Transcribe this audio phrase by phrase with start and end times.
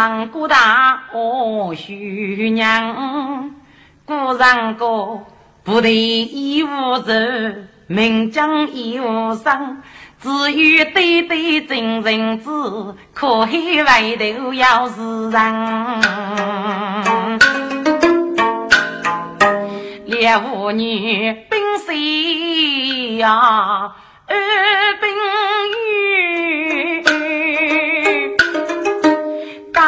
[0.00, 3.50] 万门古大我徐娘，
[4.06, 5.20] 古人歌
[5.62, 6.68] 不得一无
[7.00, 7.12] 愁，
[7.86, 9.82] 名将一无伤。
[10.18, 16.00] 只有对对真人子，可黑外头要是人。
[20.06, 23.92] 猎户女兵谁呀？
[24.26, 24.34] 二
[24.98, 25.10] 兵
[25.74, 26.89] 女，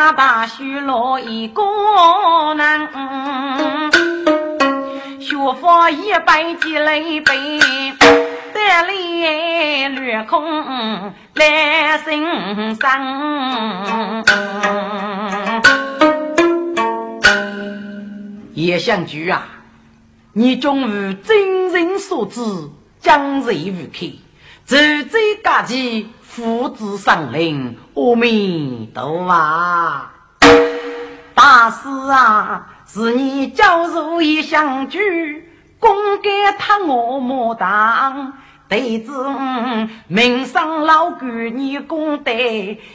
[0.02, 1.62] 家大须落一个
[2.56, 2.88] 人，
[5.20, 7.60] 学佛一百积累背。
[8.52, 14.24] 这里略空来心伤。
[18.54, 19.46] 叶相居啊，
[20.32, 22.40] 你终于真人所知，
[22.98, 24.06] 将人无客，
[24.64, 24.76] 走
[25.08, 30.12] 在家己，父子上灵，阿弥陀啊！
[31.34, 35.46] 大师啊，是你教授叶相居，
[35.78, 38.32] 功盖他我莫当。
[38.66, 39.12] 弟子
[40.06, 42.32] 名声老官，你功德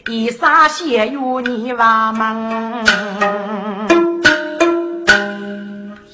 [0.07, 2.83] 以啥谢有你娃们？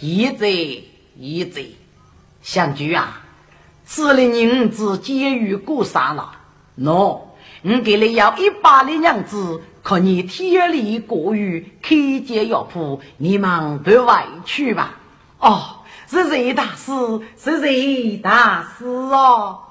[0.01, 0.49] 一在
[1.15, 1.61] 一在，
[2.41, 3.21] 相居啊，
[3.85, 6.31] 此里银子皆与过杀了。
[6.79, 7.19] 喏，
[7.63, 11.95] 我给你要一百两银子，可你天理过于开
[12.25, 14.95] 解药铺，你们不外去吧。
[15.39, 15.79] 哦。
[16.05, 16.91] 是谁大师？
[17.35, 19.61] 是谁大师哦？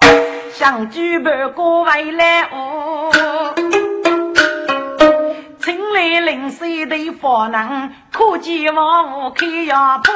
[0.53, 3.13] 想举办过回来哦，
[5.61, 10.11] 请来临水的法能，可见我开药铺，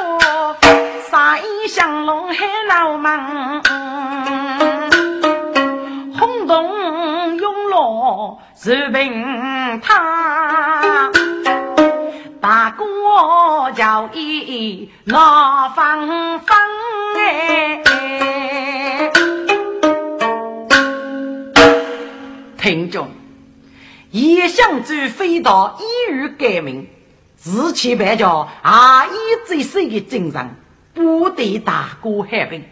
[1.09, 3.61] 杀一降龙海老门，
[8.55, 11.11] 是平他。
[12.39, 12.85] 大哥
[13.75, 16.57] 叫一闹纷纷
[17.17, 17.81] 哎，
[22.57, 23.09] 听众，
[24.11, 26.87] 一向主飞到一语改名，
[27.35, 29.11] 自其白叫阿姨
[29.47, 30.55] 最深的精神，
[30.93, 32.63] 不得大哥害病。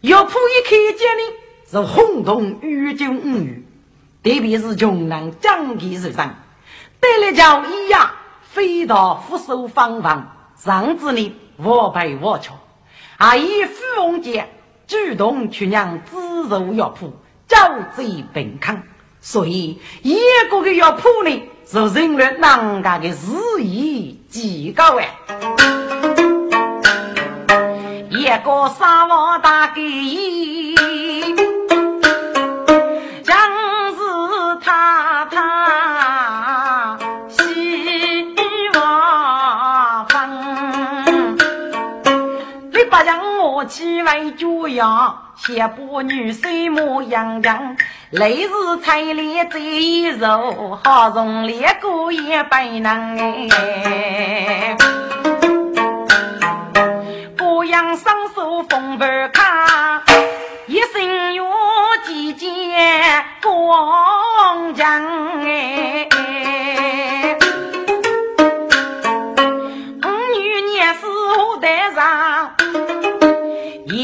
[0.00, 1.22] 要铺一开见呢，
[1.70, 3.64] 是轰动宇宙五语，
[4.22, 6.34] 特别是穷人讲起手上，
[7.00, 8.10] 得了叫一样。
[8.42, 12.54] 飞到福寿方房，上子里我陪我瞧，
[13.16, 14.48] 还以富翁家
[14.86, 17.12] 主动去让自入药铺，
[17.46, 17.56] 招
[17.94, 18.82] 贼平康，
[19.20, 20.18] 所以一
[20.50, 25.14] 个个药铺呢，是人类人家的日益极高哎，
[28.10, 31.47] 一个沙王大给。
[43.68, 47.76] 几位主要先把女婿模样样，
[48.10, 48.48] 来日
[48.82, 53.18] 彩礼这一肉，好容列过也不能
[53.50, 54.76] 哎。
[57.38, 60.02] 姑娘双手风盘卡，
[60.66, 61.44] 一身有
[62.06, 66.08] 几件光江哎。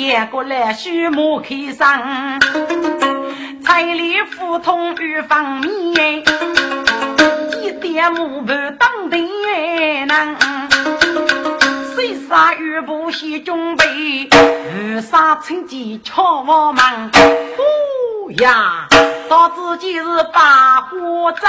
[0.07, 2.39] 接过来，须莫开上，
[3.65, 6.23] 彩礼福通与方面，
[7.63, 9.17] 一点木板当的
[10.05, 10.37] 难。
[11.97, 17.11] 谁杀玉不惜准备，二杀趁机敲我门。
[17.57, 18.87] 呼呀，
[19.31, 20.05] 到自己是
[20.35, 21.49] 把火在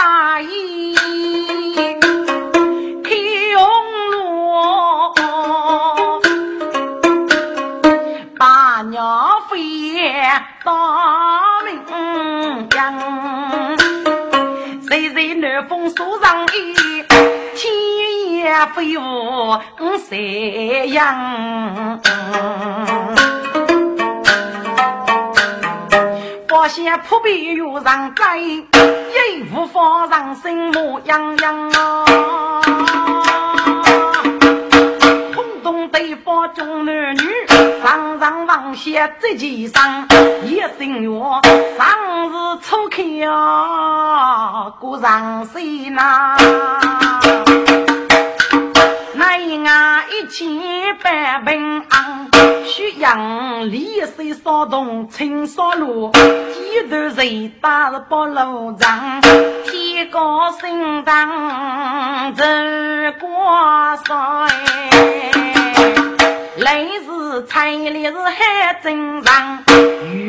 [3.04, 3.10] 开
[3.58, 3.66] 红
[4.12, 4.26] 路。
[10.64, 10.72] 大
[11.64, 12.82] 名扬，
[14.88, 16.74] 谁在南风树上一
[17.56, 17.72] 千
[18.32, 19.60] 叶飞舞
[20.10, 22.00] 谁扬？
[26.48, 27.84] 发现扑鼻有人
[28.16, 28.64] 在，一
[29.54, 33.35] 无方上心模样样啊！
[35.96, 37.20] 对方中男女，
[37.82, 40.06] 上上往下这几上，
[40.44, 41.22] 一心愿
[41.78, 46.36] 上日初开啊，过上岁呐。
[49.14, 52.30] 那一啊一千百平安，
[52.66, 59.22] 学须养李水骚动青纱路，几头人打八路上，
[59.64, 62.44] 天高心当走
[63.18, 65.55] 过山。
[66.58, 69.64] 来是彩礼是海正常，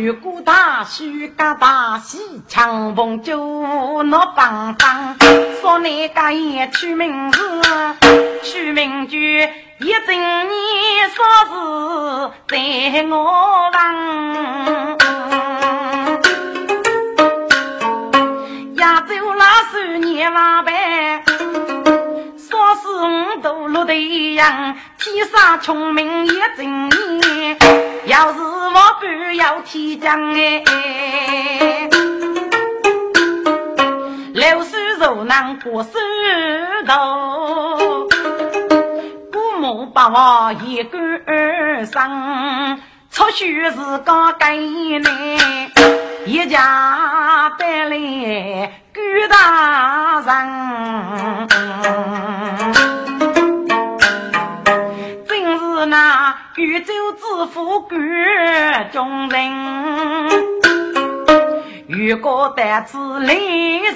[0.05, 5.17] 如果大须嘎大喜，强风就那棒棒。
[5.61, 7.41] 说你个也取名字，
[8.43, 9.49] 取名句
[9.79, 11.53] 一整年说是
[12.49, 12.59] 在
[13.05, 14.99] 我房。
[18.77, 20.73] 亚洲那十年万倍。
[23.87, 23.95] 说是五都落的
[24.35, 27.57] 样，天生聪明也正义。
[28.07, 29.07] 要是我不
[29.37, 31.89] 要提将哎，
[34.35, 35.91] 六叔肉囊过手
[36.87, 38.09] 头，
[39.33, 42.81] 姑母把我一个儿生，
[43.11, 45.05] 出去是个该难，
[46.27, 48.73] 一家带来。
[48.99, 50.27] 于大人，
[55.99, 57.95] 那宇宙之父谷
[58.93, 60.29] 中人，
[61.89, 63.33] 如果得知来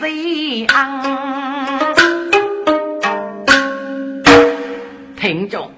[0.01, 0.67] 人
[5.15, 5.71] 听众，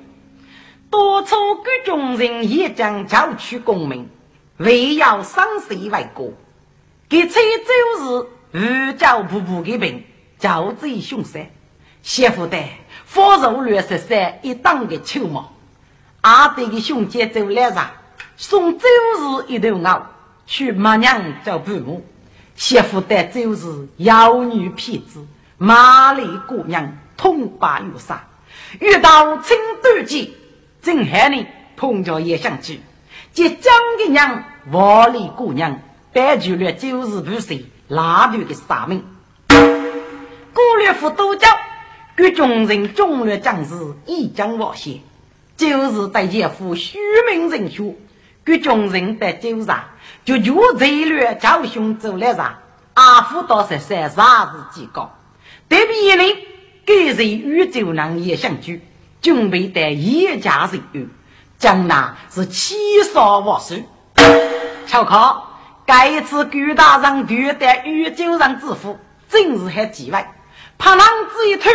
[0.88, 4.08] 多处谷中人也将交取功名，
[4.58, 6.30] 为要生死为国，
[7.08, 8.28] 给崔州是。
[8.52, 10.04] 日教步步的病，
[10.38, 11.40] 教贼凶杀，
[12.02, 12.58] 媳妇的
[13.12, 15.50] 火肉略十三一党的秋毛，
[16.22, 17.90] 阿弟的兄姐走来上，
[18.36, 20.06] 送周日一头熬，
[20.46, 22.06] 去马娘找父母，
[22.54, 25.26] 媳妇的就是妖女骗子，
[25.58, 28.24] 马丽姑娘痛把玉杀，
[28.78, 30.36] 遇到青豆季，
[30.80, 31.44] 正害你
[31.76, 32.80] 碰着也想去，
[33.32, 35.80] 接江的娘王丽姑娘
[36.12, 37.66] 带去了就是不谁。
[37.88, 39.04] 拉队的杀命，
[39.48, 41.48] 古略府都教
[42.16, 43.74] 给众人中略将士
[44.06, 45.00] 一将瓦谢，
[45.56, 46.98] 就是对一副虚
[47.30, 47.96] 名人学，
[48.44, 49.84] 给众人在酒上
[50.24, 52.58] 就就贼略教训走来上，
[52.94, 55.16] 阿福到十三啥子几高，
[55.68, 56.36] 对比一人
[56.84, 58.82] 给人与酒囊也相聚，
[59.20, 61.08] 准备的一家人员，
[61.58, 62.74] 将那是七
[63.12, 63.84] 杀万岁，
[64.86, 65.42] 巧克。
[65.84, 68.98] 这一次，高大人夺得玉九人之福，
[69.28, 70.32] 真是很奇怪。
[70.78, 71.68] 怕狼子一头，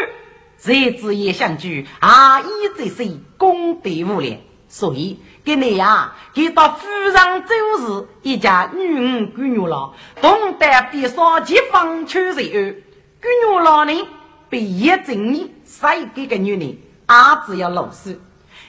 [0.57, 2.41] 谁知也相聚，啊！
[2.41, 2.45] 一
[2.77, 4.37] 在身，功德无量。
[4.69, 12.75] 所以，给你呀，给到夫人走时，一家女儿闺女了，同得比少结方求谁儿？
[13.21, 14.05] 闺女老人
[14.49, 18.19] 被一整年塞给个女人，儿子要老实。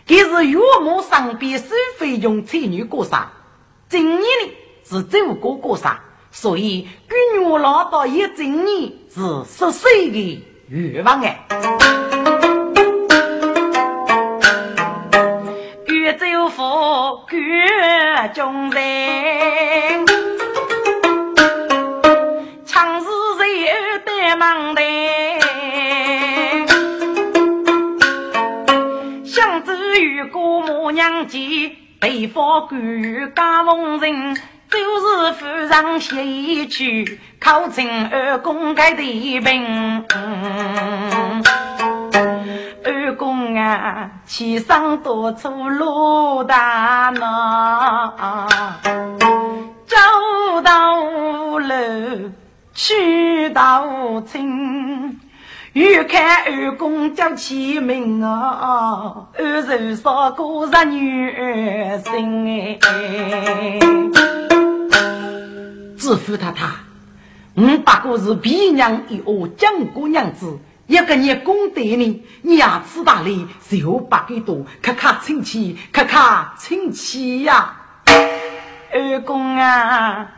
[0.07, 3.33] 给是岳母上边收费用，才女过啥？
[3.89, 4.53] 今年呢？
[4.85, 11.47] 是走过过啥，所以闺女老到一整年是十岁的愿望哎。
[15.87, 16.63] 越走福
[17.31, 20.07] 越中人，
[22.67, 23.09] 强是
[23.65, 24.83] 人得忙的，
[29.25, 31.39] 想走越过母娘家，
[31.99, 34.37] 北方官家翁人。
[34.71, 40.05] 就是夫人写去考成二公该的病，
[42.85, 48.15] 二公啊，起上多出罗大闹，
[49.87, 49.97] 走
[50.63, 50.97] 到
[51.59, 52.31] 楼
[52.75, 55.19] 去到村，
[55.73, 64.38] 欲看二公叫起名啊，二人少过十女儿心哎。
[66.09, 66.67] 师傅太太，
[67.55, 72.25] 我不过是皮娘一窝江姑娘子，一个你功德呢，
[72.57, 77.75] 牙齿大嘞，手八个多，咔咔亲戚，咔咔亲戚呀。
[78.91, 80.31] 二公啊，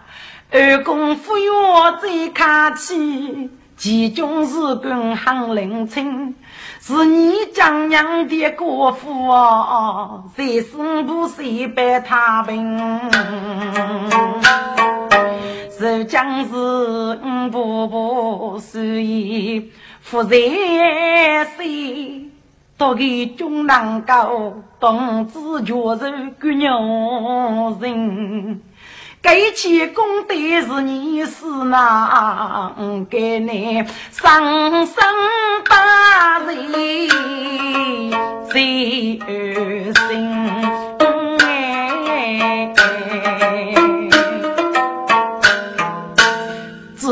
[0.50, 2.42] 二公扶我最客
[2.76, 6.34] 气，其中是根很灵清，
[6.80, 13.00] 是你将娘的国父哦，谁生不谁白他病。
[15.80, 19.72] 是将是五步步随意
[20.02, 20.36] 负在
[21.56, 22.30] 心，
[22.76, 25.72] 多给中能够同志确
[26.04, 28.60] 认个牛人，
[29.22, 32.74] 给起功德是你是哪？
[33.08, 35.02] 给你生生
[35.66, 36.68] 大人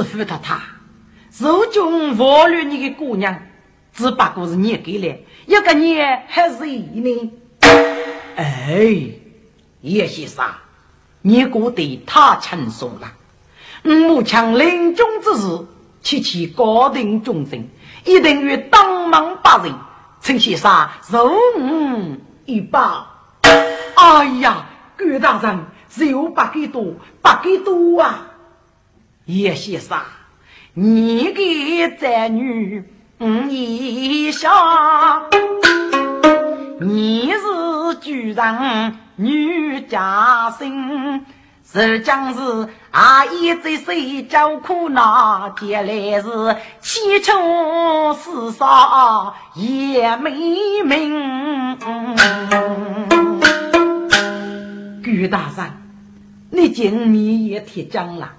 [0.02, 0.28] 最心。
[1.72, 3.42] 中无论你的姑娘，
[3.92, 7.32] 只不过是你给了，一个你还是一呢。
[8.36, 9.10] 哎，
[9.80, 10.44] 叶先生，
[11.22, 13.12] 你过得太轻松了。
[13.82, 15.66] 母亲临终之时，
[16.02, 17.68] 切切高定终身，
[18.04, 19.72] 一定与当门八人，
[20.20, 23.06] 陈先生受吾一报。
[23.94, 25.66] 哎呀，官大人，
[26.10, 28.27] 有八给多，八给多啊！
[29.28, 29.98] 叶先生，
[30.72, 32.82] 你的子女
[33.50, 34.48] 一下，
[36.80, 41.26] 你是居人女家生。
[41.70, 51.76] 是将是阿姨在水叫苦恼，将来是七穷四少也没命。
[55.04, 55.70] 顾大人，
[56.50, 58.32] 你今面也贴将了，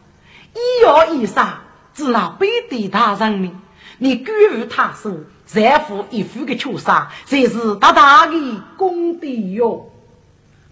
[0.54, 1.46] 医药医生，
[1.94, 3.56] 只拿背对大人民。
[3.98, 5.12] 你居无他手，
[5.46, 9.90] 再付一副的求杀，才是大大的功德哟。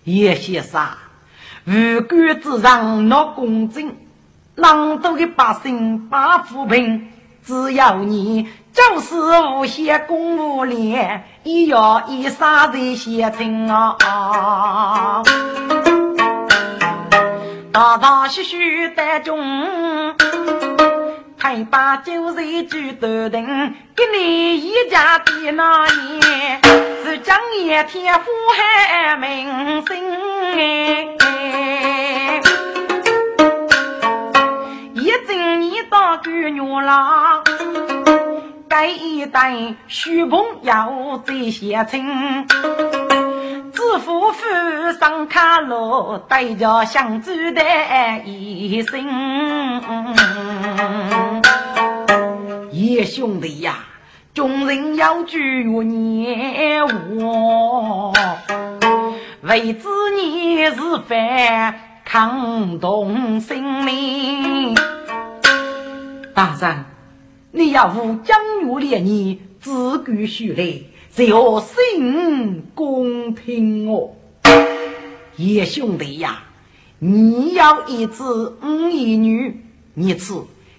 [0.05, 0.81] 叶先生。
[1.65, 3.93] 无官之上闹公正，
[4.55, 7.11] 朗多的百姓把扶贫，
[7.43, 9.15] 只要你就是
[9.53, 15.21] 无限公务连，也要以杀人写成啊！
[17.71, 18.57] 大大小小
[18.95, 20.15] 的中，
[21.37, 26.59] 太把酒水举头顶，给你一家的那年，
[27.03, 28.23] 是将一天祸
[28.55, 29.95] 害民生
[34.95, 37.43] 一整年当姑娘郎，
[38.69, 42.45] 该一代许朋友最写亲，
[43.71, 44.43] 知府府
[44.99, 47.63] 上卡路，带着相助的
[48.25, 49.81] 一生。
[52.71, 53.85] 叶兄弟呀，
[54.33, 56.83] 众人要聚念
[57.17, 58.11] 我。
[59.43, 60.75] 为子你是
[61.07, 64.75] 犯抗动心灵，
[66.33, 66.85] 大人，
[67.57, 74.11] 你要无江月连你自古须来，就心公平哦。
[75.37, 76.43] 叶兄弟呀，
[76.99, 79.59] 你要一子五一女，
[79.95, 80.35] 你吃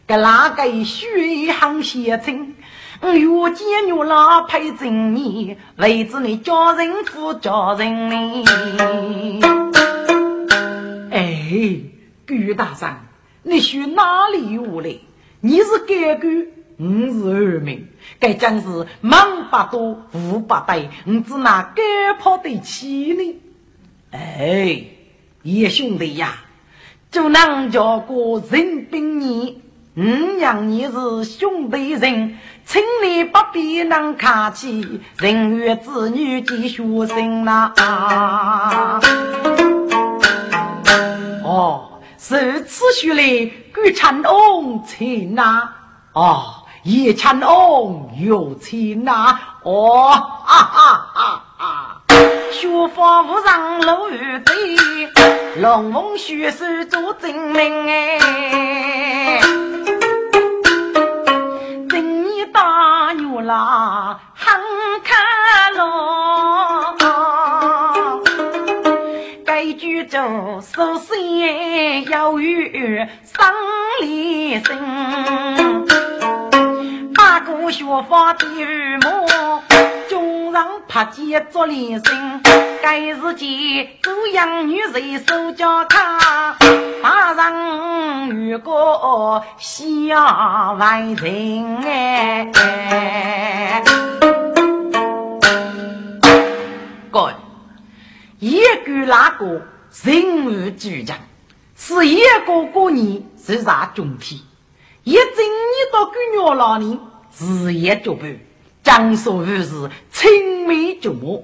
[0.07, 2.55] 给哪个血行写成？
[3.01, 8.45] 我遇见牛郎配正你，为子你叫人夫叫人呢。
[11.11, 11.81] 哎，
[12.25, 12.97] 顾大人，
[13.43, 14.95] 你学哪里话来？
[15.41, 16.47] 你是该官，
[16.79, 17.89] 五十二名，
[18.21, 23.41] 该将是忙不多，无不对，我只拿该跑得起呢。
[24.13, 24.85] 哎，
[25.43, 26.35] 叶兄弟呀，
[27.11, 29.63] 就能叫个人兵你。
[29.97, 30.03] 五
[30.37, 37.73] 娘你是兄弟人，请你不必能客气，人月子女的学生呐。
[41.43, 45.71] 哦，是此学来古长翁亲呐。
[46.13, 46.58] 哦，
[46.89, 49.39] 也长翁有亲呐。
[49.63, 52.01] 哦，哈哈哈哈！
[52.51, 54.53] 学法无上路与贼，
[55.61, 58.19] 龙凤学手做证明哎。
[62.51, 64.59] 大牛郎很
[65.05, 66.97] 看咯，
[69.45, 70.19] 该举州
[70.61, 72.41] 首先要有
[73.23, 73.47] 生
[74.01, 74.65] 理心，
[77.39, 78.99] 八股学法的二
[80.09, 82.43] 中上拍肩做连声，
[82.83, 86.57] 该是见祖养女人手脚卡，
[87.01, 92.51] 大人如果想万人哎，
[97.13, 97.33] 哥，
[98.41, 99.63] 一个那个
[100.03, 101.17] 人物主将，
[101.77, 104.45] 是一个过年是啥中体，
[105.05, 106.99] 一整年到姑娘那里
[107.37, 108.39] 日夜作伴。
[108.83, 111.43] 江苏如是青梅竹马，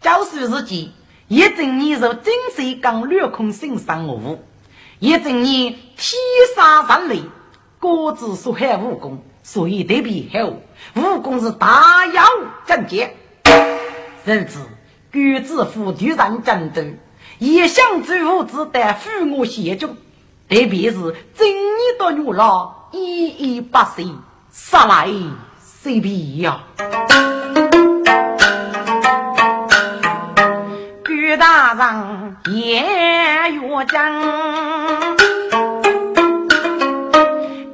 [0.00, 0.90] 教书日记，
[1.28, 4.40] 一整年受金水刚掠空心上我，
[4.98, 6.18] 一整年天
[6.56, 7.22] 杀人雷，
[7.78, 10.54] 各自所害武功，所以特别好。
[10.96, 12.24] 武功是大妖
[12.66, 13.14] 正杰，
[14.24, 14.58] 甚至
[15.12, 16.82] 举子夫敌人战斗，
[17.38, 19.86] 一向之物子得父母协助，
[20.48, 20.96] 特别是
[21.36, 24.06] 正年到女老一一八岁
[24.56, 25.08] 杀来。
[25.58, 26.60] 随便呀，
[31.04, 34.22] 顾大人言越讲，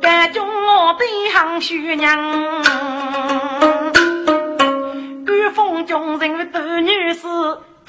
[0.00, 2.18] 该中我的行徐娘，
[5.26, 7.20] 官封中人多女士。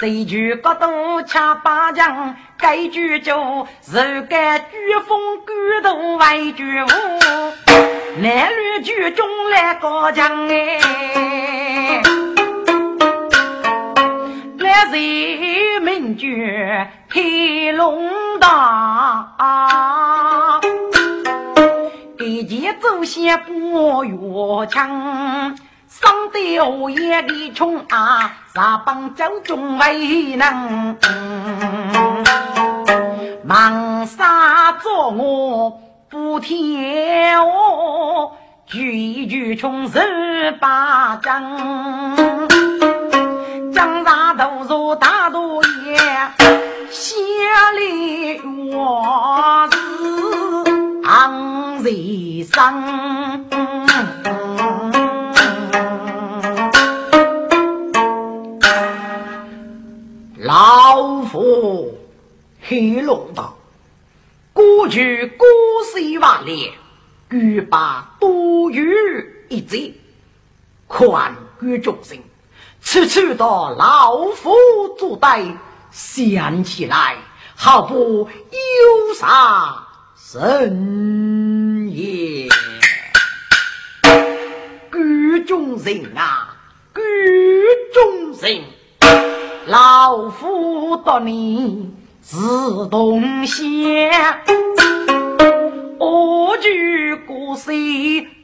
[0.02, 4.66] 这句角度恰八将，该句就是该举
[5.06, 5.16] 风
[5.46, 6.88] 举头为举舞，
[8.20, 12.02] 男女剧中来高强哎，
[14.58, 16.52] 来人名句
[17.08, 19.30] 黑龙大，
[22.18, 25.56] 给前祖先不越强。
[25.86, 30.98] 上得我眼里穷啊，啥帮酒中为能？
[33.42, 35.80] 忙杀作我
[36.10, 42.14] 不听我，句一句穷十八章。
[43.72, 45.96] 江山都如大都爷，
[46.90, 47.22] 千
[47.78, 48.38] 里
[48.74, 49.78] 我是
[51.04, 53.46] 昂人生。
[60.54, 61.98] 老夫
[62.60, 63.56] 黑龙道，
[64.52, 65.46] 过去过
[65.90, 66.70] 岁万年，
[67.30, 68.94] 欲把多余
[69.48, 69.94] 一节，
[70.86, 72.18] 宽于众生。
[72.82, 74.54] 此处到老夫
[74.98, 75.42] 做代，
[75.90, 77.16] 想起来
[77.56, 79.86] 好不忧伤
[80.18, 82.46] 神也。
[84.92, 86.54] 举众人啊，
[86.94, 87.00] 举
[87.94, 88.62] 众人。
[89.66, 92.36] 老夫夺你是
[92.90, 93.64] 同乡，
[95.98, 97.76] 我举孤身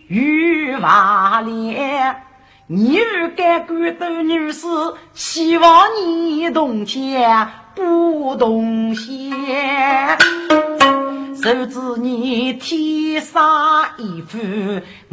[0.06, 2.22] 与瓦连？
[2.68, 4.68] 你欲该官的女士，
[5.12, 9.32] 希望你动钱不动心。
[11.40, 13.40] 手指你天生
[13.96, 14.36] 一副，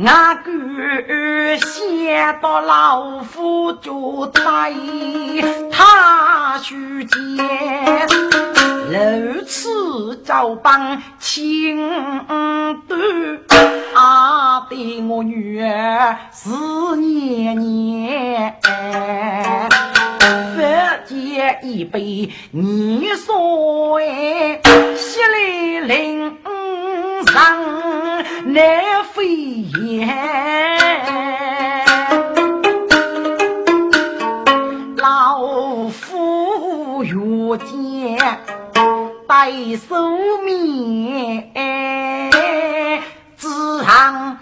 [0.04, 4.42] 俺哥先到老夫就在
[5.72, 7.20] 他须见，
[8.90, 11.78] 如此招帮亲
[12.88, 13.00] 端，
[13.94, 16.50] 阿对我女儿是
[16.98, 18.56] 年年，
[20.56, 20.64] 佛
[21.06, 24.62] 见一杯你说哎，
[24.96, 26.38] 喜来临。
[27.34, 30.08] 上难飞燕，
[34.96, 38.18] 老夫遇见
[39.28, 39.52] 带
[39.90, 39.96] 手
[40.46, 41.52] 面，
[43.38, 44.38] 只恨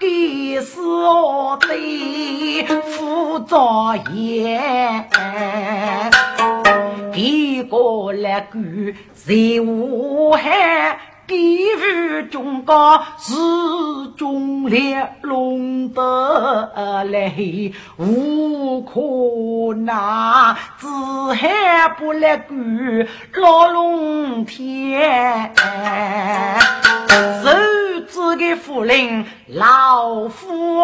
[0.00, 4.60] 给是我的副作业。
[7.14, 8.58] 一个来个
[9.12, 13.34] 在武汉，地府中高是
[14.16, 16.70] 中烈龙德
[17.10, 17.34] 来，
[17.96, 20.86] 无可奈，只
[21.34, 22.54] 害不来个
[23.34, 25.52] 老龙天。
[28.08, 30.78] 子的夫人老夫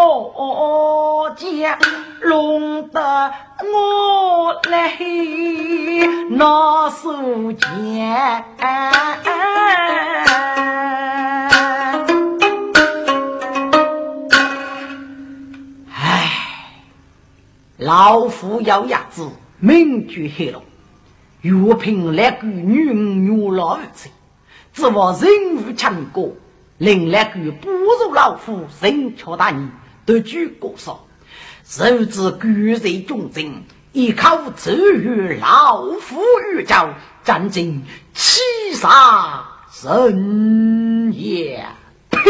[1.37, 1.79] 家
[2.23, 4.97] 弄得我来
[6.31, 9.19] 拿手钱，唉，
[17.79, 20.63] 老夫咬牙子，名绝黑龙，
[21.41, 24.11] 越凭那个女女老子。
[24.75, 26.35] 指望人物强过，
[26.79, 29.69] 令那个不如老夫身强大你，
[30.05, 31.07] 得举过少，
[31.65, 36.21] 受之举人忠贞，依靠周瑜老夫
[36.53, 36.89] 与交，
[37.23, 37.83] 战争
[38.13, 38.41] 七
[38.75, 41.65] 杀神也。
[42.11, 42.21] 呸！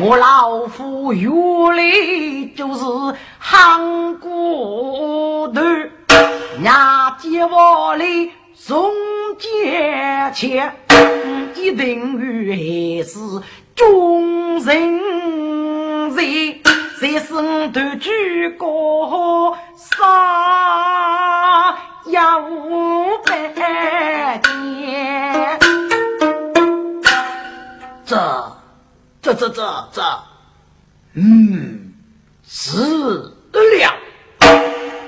[0.00, 1.30] 我老夫原
[1.76, 5.60] 来就是汉骨头，
[6.62, 8.30] 伢接我来。
[8.54, 8.92] 宋
[9.38, 10.76] 家钱
[11.54, 13.18] 一定还是
[13.74, 16.22] 众人在，
[17.00, 18.66] 在身头举个
[19.76, 23.48] 杀要五百
[24.38, 25.58] 件，
[28.04, 28.52] 这
[29.22, 30.02] 这这这这，
[31.14, 31.94] 嗯，
[32.46, 33.92] 是了，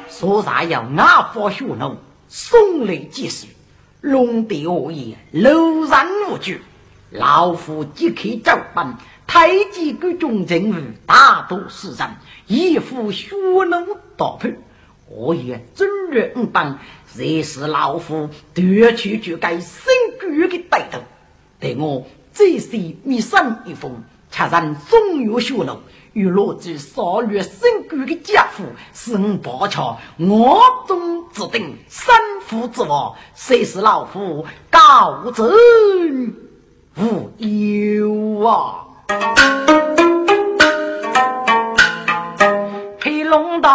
[0.09, 0.97] 说啥要俺
[1.35, 1.97] 发血怒。
[2.29, 3.51] 松雷即水，
[4.03, 6.61] 龙帝恶言，楼然无惧。
[7.11, 10.75] 老夫即刻照办，太极各种人物，
[11.07, 12.09] 大多是人，
[12.49, 14.57] 一副血怒刀判。
[15.09, 16.81] 我也真日五帮，
[17.15, 19.85] 这是老夫夺取就该新
[20.21, 20.99] 居的带头，
[21.61, 25.79] 待我最是密生一封，恰让中原血路。
[26.15, 32.15] 与罗子少略身贵的家父，是我宝桥我中之定，三
[32.45, 35.51] 夫之王，谁是老夫高枕
[36.99, 38.85] 无忧啊！
[43.01, 43.71] 黑龙大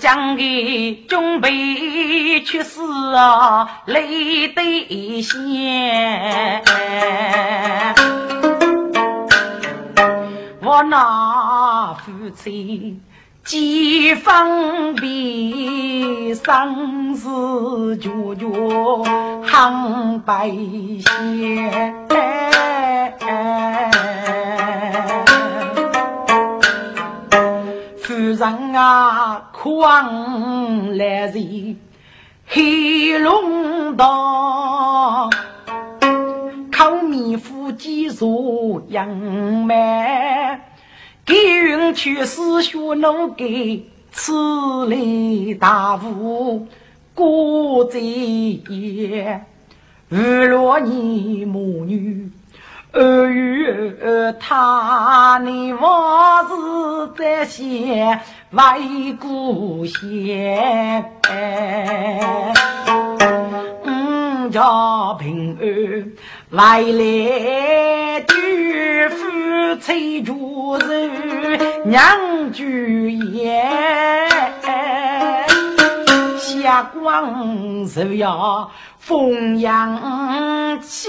[0.00, 6.62] 将的准备去死啊，泪得先。
[10.62, 12.98] 我那夫妻
[13.44, 18.46] 几方便，生死决绝
[19.46, 22.08] 杭白线。
[28.20, 31.76] 人啊，狂来人，
[32.46, 35.30] 黑龙道，
[36.72, 40.60] 靠米夫鸡肉养满，
[41.24, 46.66] 给云去死学奴给，此类大雾
[47.14, 49.44] 过在夜，
[50.08, 52.30] 日落你母女。
[52.92, 53.94] 儿与
[54.40, 56.54] 他，你往事
[57.16, 60.00] 再现为故乡。
[63.84, 66.12] 五家平安，
[66.50, 73.70] 未来举夫妻住人娘聚宴，
[76.38, 81.08] 霞光日呀风扬起。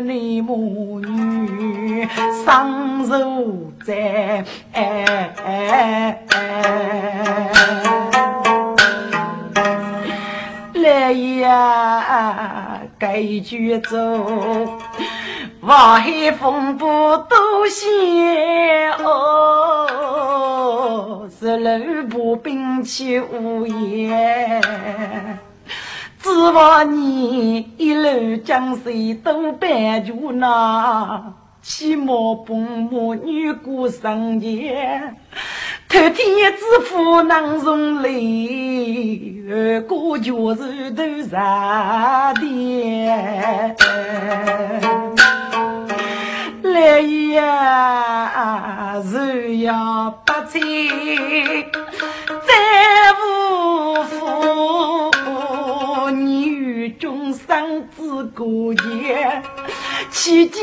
[0.00, 2.08] 你母女
[2.44, 4.44] 双手在，
[10.74, 13.96] 来呀，该去走，
[15.60, 17.36] 望海风波多
[17.68, 20.08] 险哦，
[21.38, 24.60] 是路不兵器无言。
[26.22, 32.06] 指望你一路江水都伴着那，起码
[32.46, 35.16] 父母女过生前，
[35.88, 43.74] 头天子父能容泪，二哥就是头上的。
[46.62, 47.00] 来
[47.34, 50.60] 呀，是要不在，
[52.46, 52.54] 再
[53.18, 55.10] 无福。
[56.12, 59.42] 你与众生之过节，
[60.10, 60.62] 期间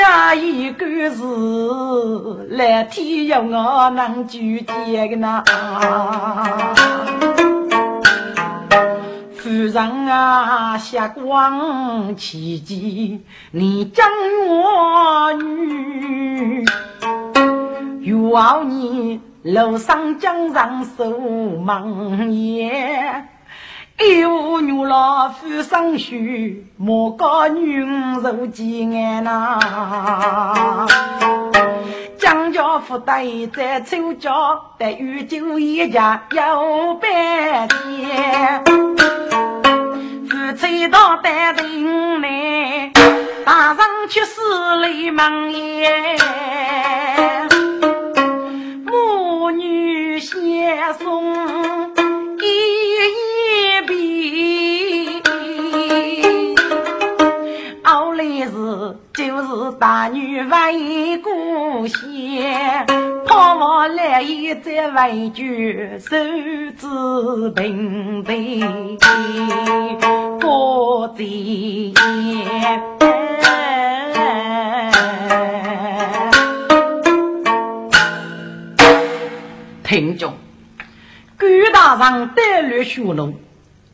[0.00, 5.42] 呀一个事，来天要我能聚见个那。
[9.36, 14.08] 夫人啊，霞光期间，你将
[14.48, 16.64] 我女，
[18.00, 21.10] 愿你楼上江上守
[21.58, 23.24] 门夜。
[24.20, 27.84] 有女老夫生须，莫教女
[28.22, 30.86] 受饥挨呐。
[32.18, 34.32] 江家富带在秋家，
[34.78, 38.64] 但遇酒一家有半天。
[40.28, 42.92] 夫妻到单顶来，
[43.44, 44.40] 大上去死
[44.76, 46.18] 泪满眼。
[59.82, 61.98] 大女为故乡，
[63.26, 65.42] 盼望来一再为救，
[65.98, 66.16] 手
[66.78, 68.96] 指平平
[70.40, 71.24] 过在
[79.82, 80.34] 听众，
[81.36, 83.34] 古大上带略学农，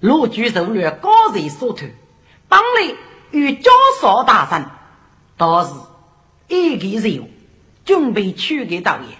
[0.00, 1.88] 罗举受略高人所托，
[2.46, 2.94] 当来
[3.30, 3.70] 与教
[4.02, 4.66] 少大人。
[5.38, 5.72] 倒是
[6.48, 7.30] 一个人
[7.84, 9.16] 准备去给导演，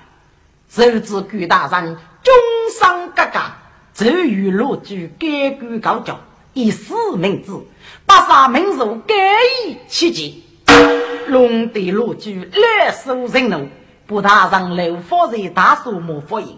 [0.69, 2.35] 受至顾大人终
[2.77, 3.41] 生格格，
[3.95, 6.19] 就与罗举改官高教，
[6.55, 7.53] 以死明志，
[8.05, 9.15] 八杀民族改
[9.65, 10.43] 以奇迹，
[11.29, 13.69] 龙得罗举来受人怒，
[14.09, 16.57] 不大人楼发在大树木发言，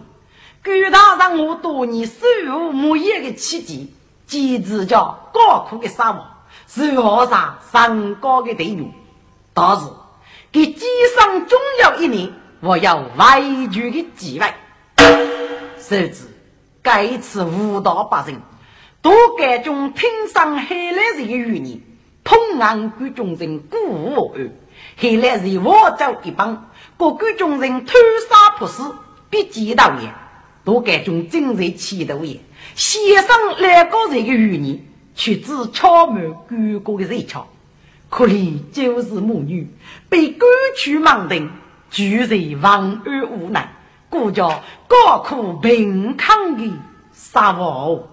[0.63, 3.93] 据他让我多年守护木业的奇迹，
[4.25, 6.25] 简直叫高苦的沙漠，
[6.67, 8.91] 是河上上高的队员。
[9.53, 9.85] 但是，
[10.51, 10.85] 给机
[11.15, 14.53] 上终要一年，我要委屈的机会。
[15.77, 16.23] 甚至，
[16.81, 18.39] 该次误导百姓，
[19.01, 21.81] 都该中听上海来人的语言，
[22.23, 24.49] 同样给众人鼓舞而。
[24.95, 27.93] 海来人我走一帮，各个众人偷
[28.29, 28.95] 杀不死，
[29.29, 30.13] 必见到也。
[30.63, 32.39] 都该中正在气头也。
[32.75, 34.85] 先生来个人的语言，
[35.15, 37.47] 却只敲门举过的人敲。
[38.11, 39.73] 可怜就是母女
[40.09, 40.41] 被赶
[40.75, 41.49] 去盲定，
[41.89, 43.73] 居然忘而无奈，
[44.09, 46.73] 故叫高苦平康的
[47.13, 48.11] 杀我。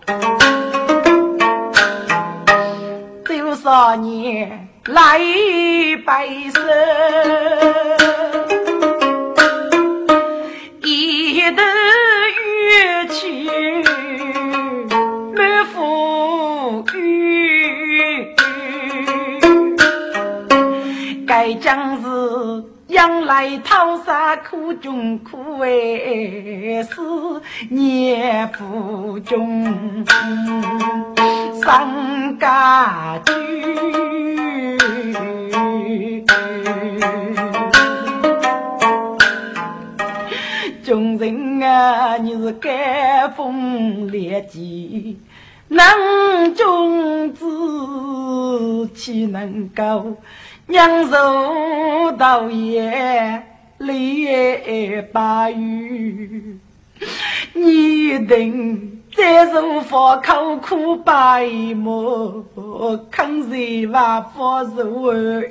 [3.27, 5.19] 九十年来
[6.07, 6.61] 拜寿，
[10.85, 11.63] 一头
[12.71, 13.78] 冤屈
[21.29, 26.97] 该将是养来讨杀苦中苦哎，是
[27.69, 30.07] 孽不中
[31.63, 33.33] 上家居。
[40.83, 45.19] 众人啊，你是改风烈疾，
[45.69, 45.85] 能
[46.55, 50.17] 君子岂能够
[50.71, 53.43] 娘受道也
[53.79, 56.59] 累把雨？
[57.55, 62.45] 你等再受佛口苦百亩，
[63.11, 65.51] 看谁把佛受雨？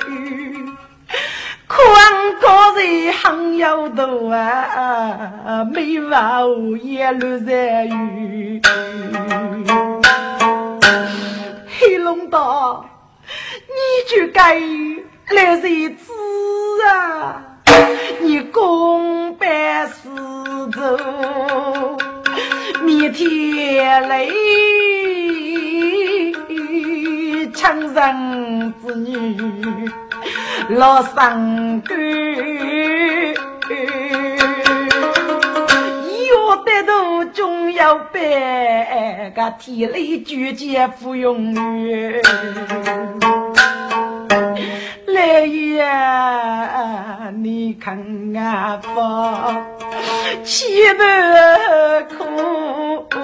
[1.68, 6.42] 宽高人很有多啊，没法
[6.84, 8.62] 也落在雨。
[11.80, 12.86] 黑龙道，
[13.78, 14.56] 你就该
[15.36, 16.12] 来日子
[16.88, 17.44] 啊！
[18.20, 20.10] 你公办事
[20.74, 20.98] 走，
[22.82, 24.28] 明天来
[27.54, 29.92] 强人子女。
[30.70, 31.94] 老三哥，
[33.70, 34.37] 要
[36.68, 38.20] 得到中要办
[39.34, 42.22] 个体内举荐服用于。
[45.06, 45.46] 来
[45.78, 47.98] 呀，你看
[48.36, 49.66] 俺方
[50.44, 53.16] 七百苦，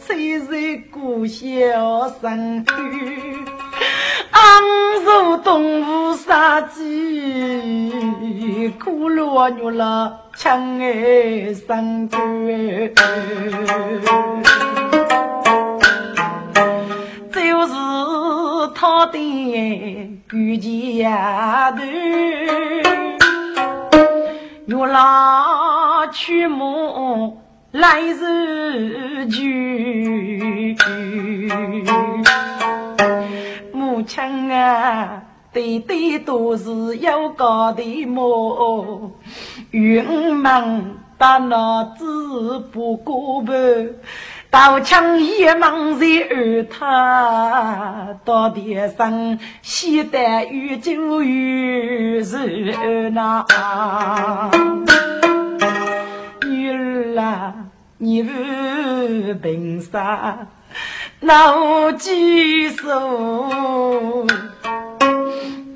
[0.00, 2.72] 催人故乡生去。
[4.30, 4.42] 昂
[5.04, 7.92] 首东吴杀鸡，
[8.82, 12.18] 苦落肉了枪儿上头。
[17.32, 17.72] 就是
[18.74, 19.18] 他的
[20.30, 21.82] 古家头，
[24.66, 27.38] 月老去母
[27.72, 29.38] 来日久。
[33.72, 35.22] 母亲啊，
[35.52, 39.12] 对对都是有高的么？
[39.76, 43.54] 云梦大脑子不过半，
[44.48, 53.46] 刀枪一忙在儿他，到天生西单与酒与热闹。
[56.46, 57.54] 女儿啊，
[57.98, 58.32] 你不
[59.42, 60.38] 凭啥？
[61.20, 64.26] 老几手，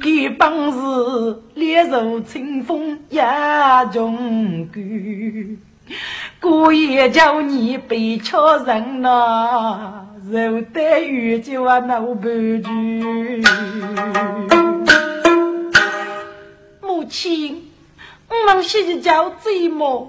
[0.01, 3.23] 给帮子烈日清风也
[3.93, 4.81] 中够，
[6.41, 12.71] 故意叫你被敲人呐，肉得鱼就啊闹不住。
[16.81, 17.71] 母亲，
[18.29, 20.09] 我们现在叫寂寞，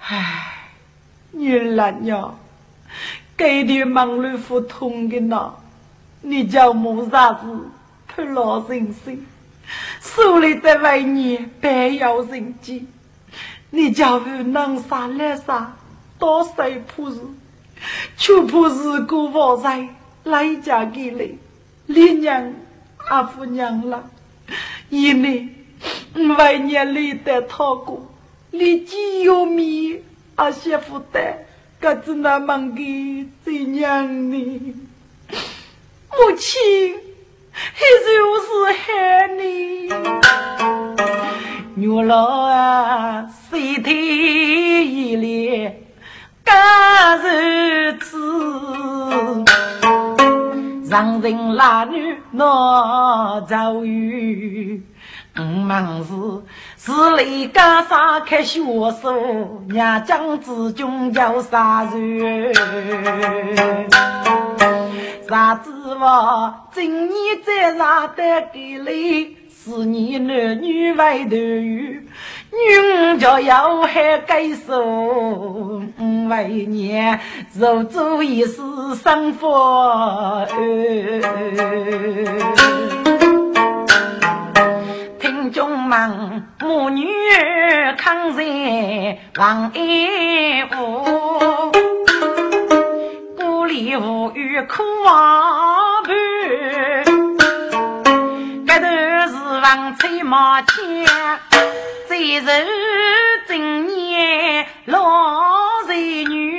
[0.00, 0.68] 唉，
[1.32, 2.38] 女儿娘。
[3.38, 5.52] 给的忙里不通的呐，
[6.22, 7.70] 你叫么啥子？
[8.16, 9.26] 不老人生，
[10.00, 12.86] 手里的为你白要人机，
[13.68, 15.76] 你叫我能啥来啥，
[16.18, 17.20] 多谁不是？
[18.16, 19.86] 就怕是过发财
[20.24, 21.38] 来嫁给你，
[21.84, 22.54] 你娘
[23.10, 24.08] 阿夫娘了，
[24.88, 25.46] 因为
[26.14, 28.10] 为年累得讨过，
[28.50, 30.00] 你既有米
[30.36, 31.44] 阿媳妇的。
[31.78, 34.74] 可子那忙的怎样呢？
[36.10, 36.58] 母亲，
[37.74, 38.08] 还就
[38.44, 38.48] 是
[38.82, 38.84] 害
[39.36, 39.40] 你。
[41.74, 43.94] 女老啊，谁听
[44.84, 45.70] 一里
[46.44, 47.28] 敢如
[48.00, 49.44] 此，
[50.88, 54.82] 让人拉女闹遭遇。
[55.38, 56.12] 我们是
[56.78, 58.60] 是来家杀开血
[59.02, 62.54] 手，娘将子军要杀人。
[65.28, 66.68] 啥子话？
[66.72, 68.22] 今年在啥的
[68.52, 69.36] 给里？
[69.50, 72.00] 是你男女外头有，
[72.52, 74.80] 女家要还该受。
[75.98, 77.18] 五为年
[77.52, 78.62] 入住一世
[79.02, 80.46] 生活。
[85.46, 87.06] 听众们，母女
[87.96, 88.44] 抗战
[89.38, 91.70] 王一屋，
[93.36, 96.16] 孤立无语苦望伴。
[98.66, 98.86] 这头
[99.30, 100.84] 是王吹马枪，
[102.08, 102.50] 再受
[103.46, 104.98] 今年老
[105.86, 106.58] 才女，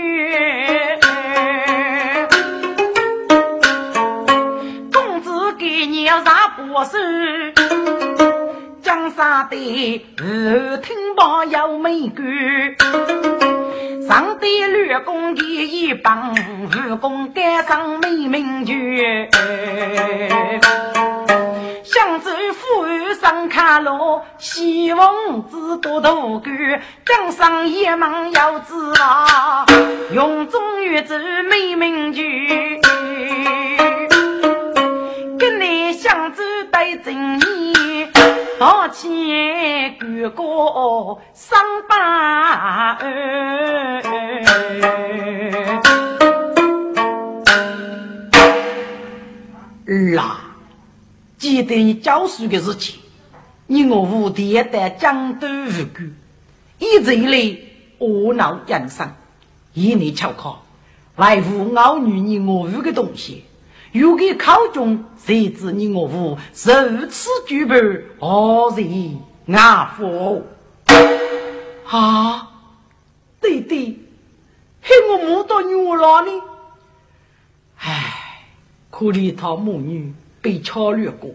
[4.93, 6.97] 公子给你要啥把手？
[9.17, 12.23] 江山的后听报有美官，
[14.07, 16.35] 上帝吕公的一帮
[16.91, 19.27] 武功赶上美名句，
[21.83, 29.65] 想走富裕上卡路，希望子多多官，江上野蛮要知道，
[30.13, 31.15] 用中原走
[31.49, 32.79] 美名句，
[35.39, 37.46] 跟你想走对正义。
[38.69, 39.07] 好气
[39.97, 42.97] 哥哥上班儿
[50.17, 50.57] 啊，
[51.37, 52.99] 记得你教书的事情，
[53.67, 56.03] 你我无敌的江都无辜，
[56.77, 57.37] 一直以来
[57.99, 59.13] 懊恼人生，
[59.71, 60.65] 以你巧考，
[61.15, 63.45] 维护老女你我无的东西。
[63.97, 67.73] 有个考中，谁知你我父如此举步，
[68.19, 69.19] 何人
[69.57, 70.45] 阿父？
[71.89, 72.47] 啊，
[73.41, 73.97] 对对，
[74.81, 76.31] 害我摸到女郎呢。
[77.79, 78.43] 唉，
[78.91, 81.31] 可怜他母女被巧掠过，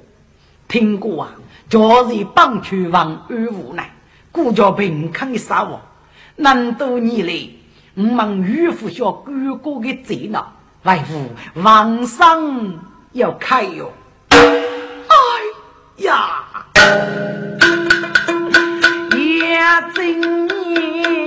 [0.69, 1.35] 听过啊，
[1.69, 3.93] 家人帮去王安无奈，
[4.31, 5.81] 孤家贫康的杀亡。
[6.37, 7.49] 难多年来，
[7.95, 10.53] 我们岳父小哥哥的贼恼。
[10.85, 12.43] 外父王上
[13.13, 13.93] 要开哟！
[14.31, 15.17] 哎
[15.99, 16.43] 呀，
[19.17, 19.57] 也
[19.95, 21.22] 今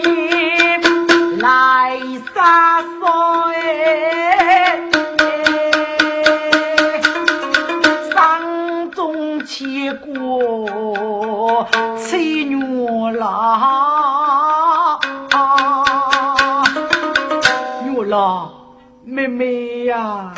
[19.35, 20.33] 妹呀，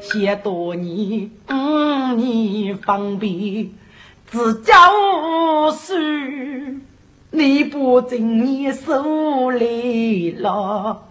[0.00, 3.70] 写多年五年方便，
[4.26, 5.94] 自家无书，
[7.30, 11.02] 你不进你手里了。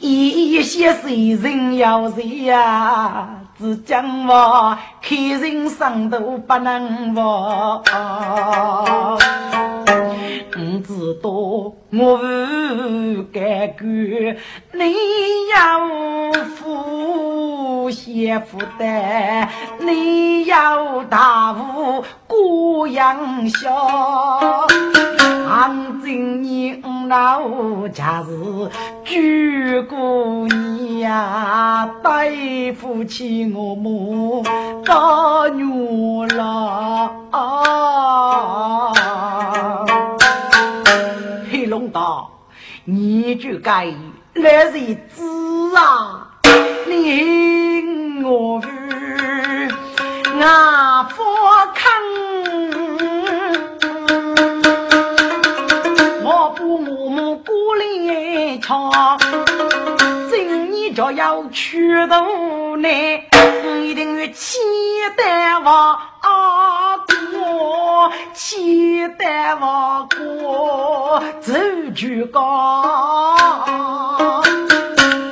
[0.00, 3.42] 一些谁人要谁呀？
[3.58, 7.82] 只讲我开人上都不能忘。
[10.58, 13.86] 我知道我不该管，
[14.72, 14.94] 你
[15.52, 15.52] 要
[16.56, 19.48] 负些负担，
[19.80, 24.66] 你要大户过养小。
[25.48, 28.70] 俺今年老家是
[29.04, 34.42] 举过你呀，对不起我母
[34.84, 37.12] 大女了。
[41.76, 42.30] 龙道，
[42.84, 43.84] 你就该
[44.32, 46.26] 来日子啊！
[46.86, 48.62] 你我
[50.40, 51.22] 阿福
[51.74, 51.92] 康，
[56.24, 58.90] 我不默默孤立唱，
[60.96, 62.88] 今年就要去渡呢，
[63.84, 64.56] 一定要期
[65.14, 65.98] 待我。
[67.38, 71.52] 我期待我哥走
[71.94, 72.82] 句高，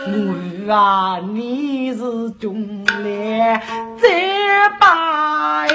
[0.06, 3.62] 我啊你是中来
[4.04, 5.66] 再把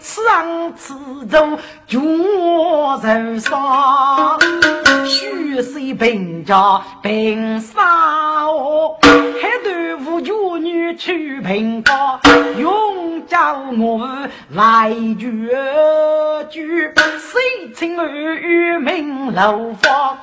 [0.00, 0.94] 此上此
[1.26, 1.56] 中
[1.86, 2.00] 绝
[3.04, 4.36] 人伤，
[5.06, 8.98] 虚岁贫家贫杀我，
[9.40, 10.82] 还对无绝女。
[10.94, 12.20] 去平高，
[12.58, 15.26] 永叫我来绝
[16.50, 16.92] 句。
[17.18, 20.18] 谁曾儿与民楼房？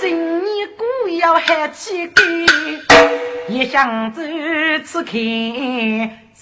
[0.00, 2.22] 今年故要喊起歌，
[3.48, 4.22] 一想走
[4.82, 5.12] 此看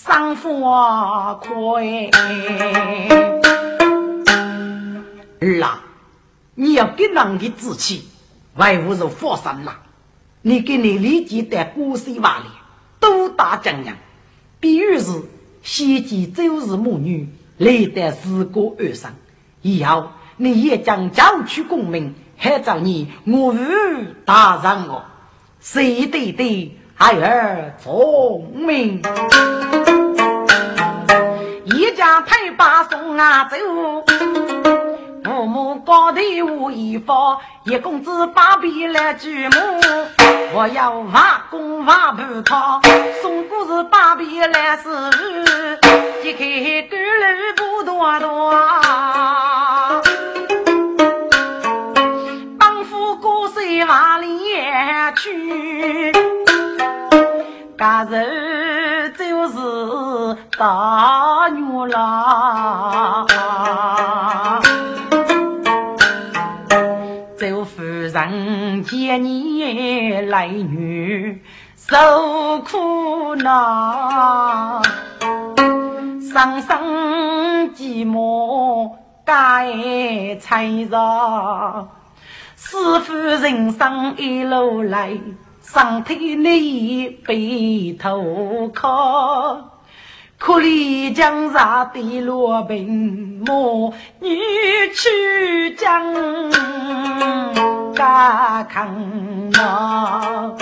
[0.05, 1.51] 赏花快。
[5.39, 5.81] 儿啊，
[6.57, 8.09] 你要给人的志气，
[8.57, 9.83] 外乎是佛山啦。
[10.41, 12.47] 你给你立即带古水瓦里，
[12.99, 13.97] 都打江洋。
[14.59, 15.23] 比如是
[15.63, 17.29] 先见周氏母女，
[17.59, 19.13] 累得自个而生。
[19.61, 25.05] 以后你也将交取功名，还找你我与大人我，
[25.61, 29.03] 谁对对孩儿聪明？
[31.65, 33.57] 一家陪把送啊走。
[35.25, 39.57] 父母高头无一方，一公子把臂来举母。
[40.55, 42.81] 我要挖工挖不汤，
[43.21, 44.89] 送故事把臂来是
[46.23, 47.25] 一开沟路
[47.57, 48.55] 不多多。
[52.61, 54.39] 帮扶过水往里
[55.17, 56.13] 去，
[57.83, 63.27] 家人就是大女郎。
[68.13, 71.43] 人见你来女
[71.75, 74.81] 受苦恼，
[76.21, 78.93] 生生寂寞
[79.25, 81.89] 该缠绕。
[82.55, 85.19] 师傅人生一路来，
[85.73, 89.81] 上天你背头靠。
[90.37, 94.29] 可怜江上的罗宾母，女
[94.93, 96.53] 婿将
[97.95, 100.59] 家康闹。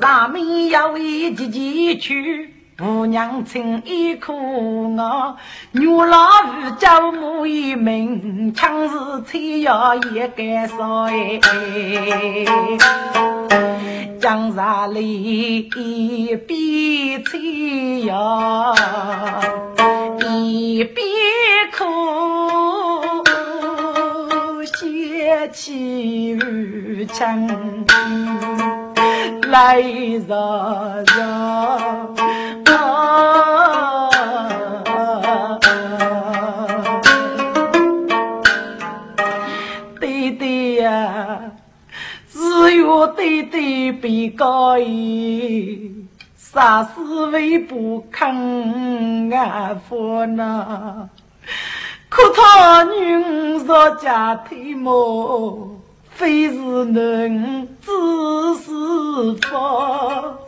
[0.00, 2.57] 上面有一几几去。
[2.78, 5.34] 姑娘情意苦啊，
[5.72, 8.94] 女老妇叫母一名，强是
[9.26, 11.10] 吹要也该说
[14.20, 18.72] 江山里一边吹呀，
[20.20, 21.04] 一边
[21.76, 21.84] 哭，
[24.76, 27.84] 写起如情
[29.48, 32.14] 来热热。
[43.92, 45.90] 被告伊，
[46.36, 51.08] 啥事为不肯安抚呢？
[52.08, 55.76] 可他女若家体貌，
[56.10, 57.90] 非是能知
[58.62, 58.70] 是
[59.42, 60.38] 否？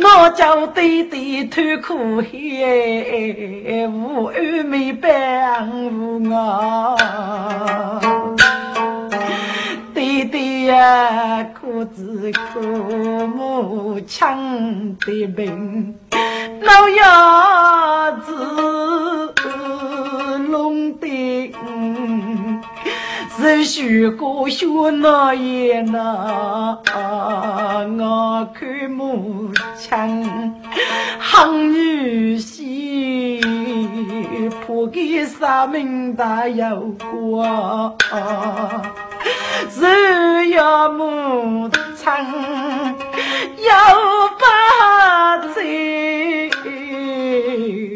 [0.00, 2.28] 我叫弟弟偷苦海，
[3.88, 5.08] 无安没帮
[6.30, 6.96] 我。
[10.18, 12.58] 弟弟呀，苦子苦
[13.28, 14.36] 母强
[14.98, 15.94] 的病，
[16.60, 18.34] 老鸭子
[20.48, 21.54] 弄的。
[21.68, 22.47] 嗯
[23.40, 29.96] 是许过学那也那，我看母亲
[31.20, 33.40] 恨女婿，
[34.50, 37.96] 怕给杀命大有过，
[39.70, 42.12] 是要母亲
[43.68, 43.72] 要
[44.40, 46.50] 把罪，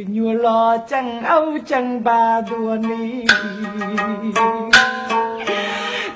[0.09, 3.26] 女老真欧真把多年。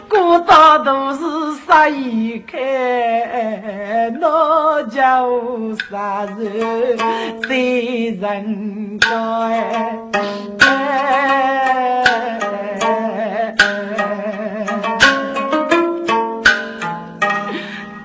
[0.09, 1.21] 古道都是
[1.67, 5.29] 杀一开，那叫
[5.91, 6.97] 杀人
[7.43, 7.55] 在
[8.21, 9.09] 人间。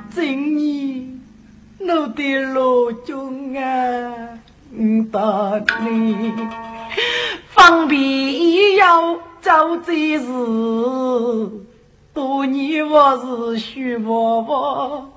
[0.09, 1.19] 今年
[1.79, 2.19] 我的
[2.53, 3.61] 老中啊，
[5.11, 6.33] 到你
[7.49, 9.51] 方便要走
[9.85, 10.25] 这事。
[12.13, 13.17] 多年我
[13.53, 15.09] 是徐婆婆，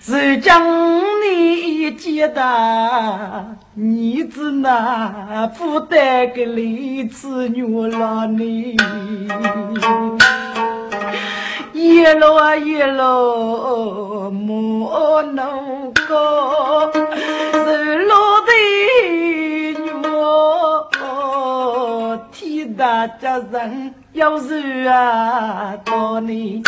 [0.00, 0.62] 是将
[1.22, 3.44] 你接大，
[3.74, 8.76] 你子那不得个离子女了你，
[11.72, 16.92] 一路啊一路莫能过，
[17.52, 18.12] 是路
[22.78, 23.92] 大家人。
[24.12, 26.62] 要是啊到你，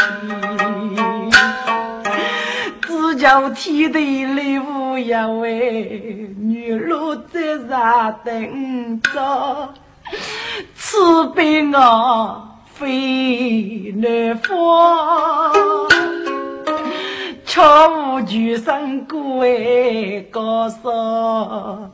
[2.82, 9.72] 只叫天地礼物要为女路在上等着，
[10.74, 15.52] 慈悲我非难方，
[17.44, 21.90] 巧无举生过为高手。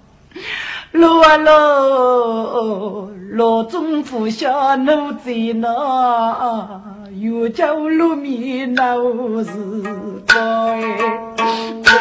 [0.96, 6.80] 路啊路，路中不下路在哪？
[7.20, 8.94] 又叫路面那
[9.44, 9.82] 是
[10.26, 10.38] 高
[11.84, 11.94] 哎。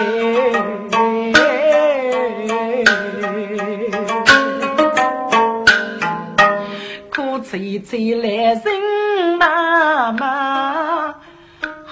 [7.13, 11.15] 苦催催来人妈妈，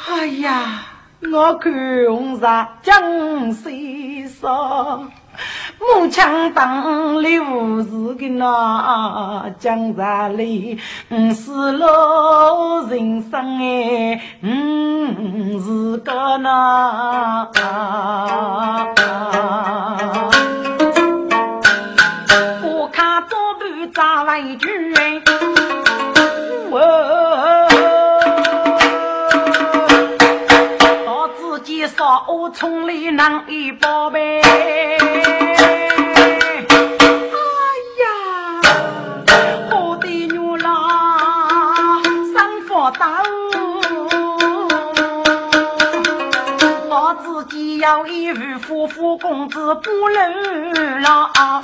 [0.08, 0.86] 哎呀，
[1.32, 1.74] 我看
[2.08, 5.12] 红纱江水上。
[5.84, 7.44] 木枪当流
[7.84, 10.80] 是个那江山里，
[11.10, 17.50] 嗯是老人生哎，嗯是个那。
[22.64, 25.22] 我看左半扎了一句哎，
[31.06, 34.42] 到自己烧我村里能一宝贝。
[48.94, 51.64] 夫公子不能了。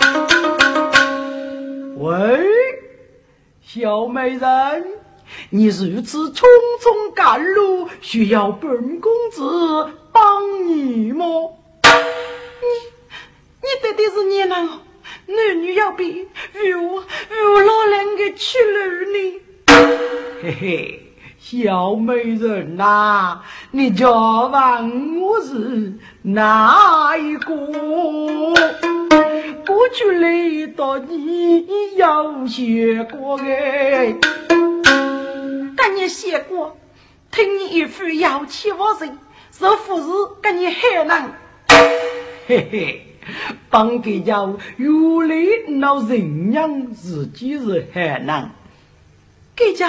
[1.97, 2.39] 喂，
[3.61, 4.97] 小美人，
[5.51, 6.43] 你如此匆
[6.81, 11.25] 匆赶路，需要本公子帮你吗？
[11.83, 12.67] 你，
[13.61, 14.55] 你到底是你哪？
[15.27, 16.99] 男女要比，如
[17.29, 18.79] 如老两个去路
[19.13, 19.41] 呢？
[20.41, 21.05] 嘿嘿。
[21.51, 23.39] 小美人呐，
[23.71, 25.91] 你叫问我是
[26.21, 27.55] 哪一个？
[29.65, 34.15] 过去来到你有写过哎，
[35.75, 36.77] 跟你写过，
[37.31, 39.17] 听你一副要气我人，
[39.51, 40.07] 是不是
[40.43, 41.31] 跟你害人？
[42.45, 43.07] 嘿嘿，
[43.71, 44.87] 帮给叫原
[45.27, 45.35] 来
[45.79, 48.51] 闹人样，自己是害人，
[49.55, 49.87] 给叫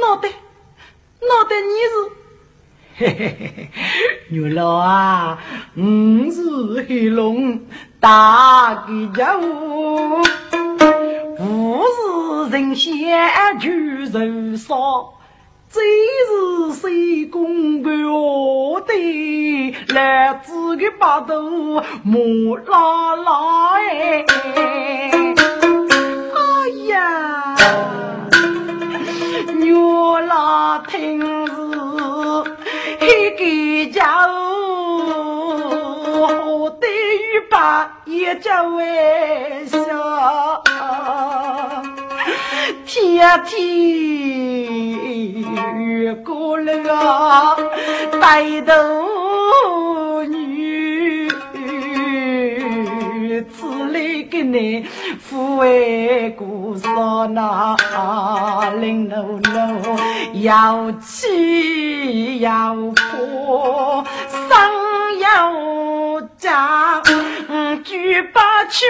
[0.00, 0.28] 闹得。
[1.20, 1.94] 闹得你是，
[2.96, 3.70] 嘿嘿嘿嘿，
[4.28, 5.38] 牛老啊，
[5.74, 5.82] 我
[6.30, 6.40] 是
[6.88, 7.60] 黑龙
[7.98, 10.22] 大吉家务，
[11.36, 12.94] 不是人先
[13.58, 13.68] 就
[14.16, 15.14] 人少，
[15.68, 15.82] 最
[16.28, 24.24] 是谁公婆的来自个八头木拉拉哎，
[26.34, 27.56] 哎呀！
[30.28, 31.52] 老听是
[33.00, 34.28] 一个家
[36.18, 39.78] 伙，对于把一家微笑，
[42.84, 45.40] 天天
[45.78, 47.56] 越过那个
[48.20, 51.26] 带头女。
[53.50, 54.84] 此类给你
[55.30, 57.76] 抚慰过少那
[58.80, 64.02] 零六六要气要破
[64.48, 64.72] 伤
[65.18, 65.52] 要
[66.38, 67.02] 家，
[67.84, 68.86] 举把秋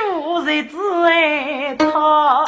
[0.47, 0.79] 日子
[1.09, 2.47] 哎他，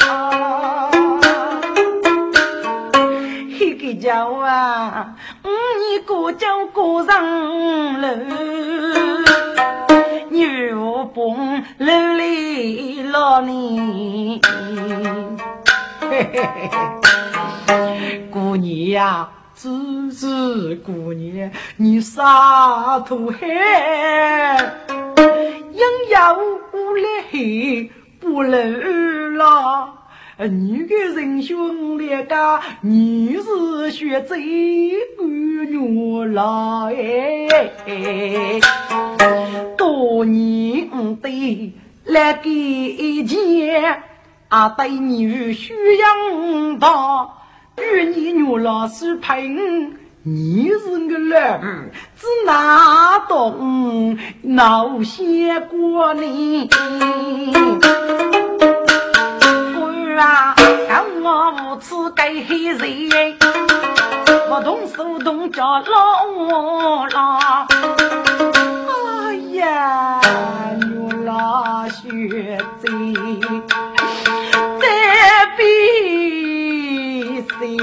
[3.59, 8.09] 一个叫啊，你过叫过上楼。
[10.41, 14.41] 牛棚楼里老你，
[16.01, 16.41] 嘿嘿
[17.69, 19.69] 嘿姑娘呀，只
[20.11, 23.47] 是姑娘，你啥土海，
[25.73, 26.17] 应有
[26.97, 30.00] 来不能老。
[30.49, 34.37] 你个人兄两个，你是学这
[35.19, 36.95] 个女来，
[39.77, 40.89] 多年
[41.21, 41.75] 的
[42.07, 44.03] 来给钱，
[44.49, 47.29] 啊对你需养大，
[47.77, 49.47] 与你女老师配。
[50.23, 56.67] 你是个老儿，只拿懂闹些过年。
[60.21, 60.55] 啊，
[60.87, 63.39] 看我无耻该黑人，
[64.51, 67.67] 不动手动脚老啦！
[68.91, 70.21] 哎呀，
[70.79, 72.89] 牛拉血贼，
[74.79, 74.85] 再
[75.57, 75.63] 比
[77.59, 77.79] 谁？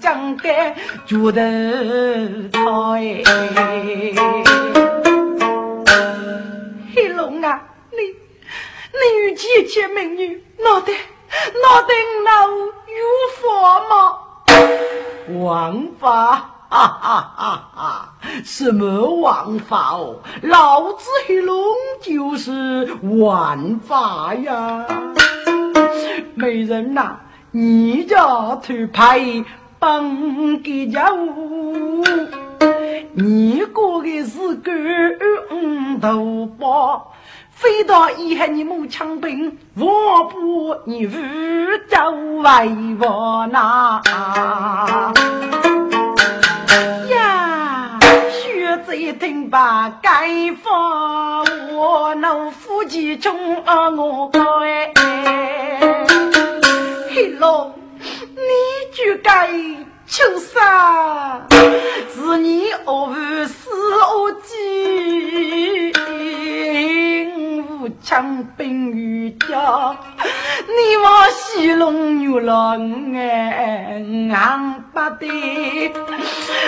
[0.00, 1.40] 将该觉得
[2.52, 2.56] 菜。
[8.98, 10.92] 你与姐姐美女，脑袋
[11.62, 11.94] 脑袋
[12.24, 12.66] 老有
[13.36, 14.18] 法吗？
[15.40, 16.52] 王法。
[16.68, 17.70] 哈哈哈！
[17.74, 20.16] 哈什么王法哦？
[20.42, 21.56] 老子黑龙
[22.02, 24.84] 就是王法呀！
[26.34, 27.20] 美人呐，
[27.52, 28.16] 你家
[28.56, 29.44] 头牌
[29.78, 32.04] 帮给家务，
[33.14, 34.72] 你过的是个
[35.52, 37.14] 五头包，
[37.56, 41.16] 飞到以后你母枪兵，我不你不
[41.88, 44.00] 走为我呐。
[48.98, 50.10] 一听把该
[50.62, 54.40] 放，我那夫妻中啊我该，
[57.10, 58.06] 黑龙，你
[58.92, 59.48] 就该
[60.06, 61.48] 求啥？
[61.50, 63.14] 是你恶
[63.46, 65.92] 死恶计，
[67.68, 69.96] 无枪兵于家，
[70.68, 74.00] 你往西龙牛郎哎，
[74.32, 75.92] 俺不得，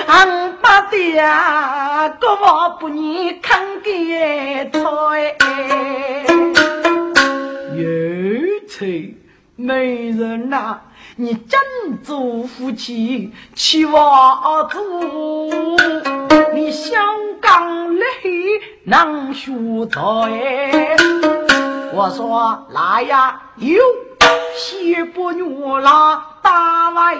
[0.07, 4.80] 俺不得呀，哥我不你看给菜，
[7.76, 7.84] 有
[8.68, 9.14] 才
[9.55, 10.80] 美人呐。
[11.21, 11.61] 你真
[12.05, 14.79] 做夫妻七娃子，
[16.55, 17.05] 你香
[17.41, 18.05] 港来
[18.85, 19.51] 能学
[19.91, 20.01] 才。
[21.93, 23.83] 我说来呀，有
[24.55, 25.43] 西伯女
[25.81, 27.16] 郎大外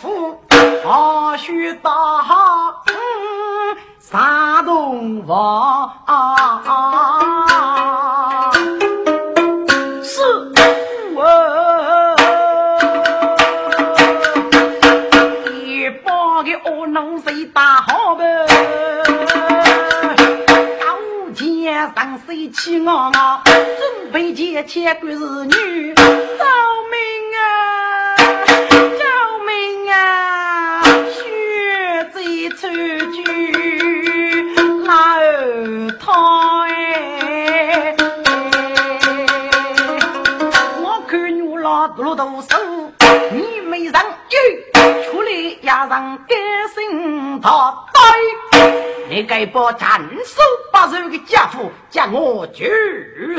[0.00, 0.40] 夫，
[0.84, 1.90] 阿须大
[2.88, 5.88] 嗯，山东王。
[22.64, 26.04] 气昂昂，准备接千闺是女，救
[26.92, 26.96] 命
[27.36, 28.14] 啊！
[28.70, 29.04] 救
[29.44, 30.80] 命啊！
[31.10, 31.18] 血
[32.14, 32.16] 债
[32.54, 32.62] 出
[33.10, 33.18] 去
[34.84, 34.86] 老
[35.98, 36.06] 太，
[40.80, 42.56] 我看女老多多手，
[43.32, 44.38] 你没人有，
[45.10, 46.36] 出来也让该
[46.72, 47.98] 心他呆。
[49.10, 50.40] 你该把斩首
[50.82, 52.68] 八手的家伙将我举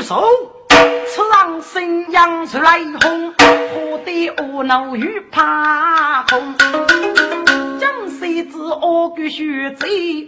[0.00, 0.24] 手，
[0.70, 6.54] 此让新阳出来红，何得恶怒与怕空？
[7.78, 10.26] 将谁知恶鬼血贼，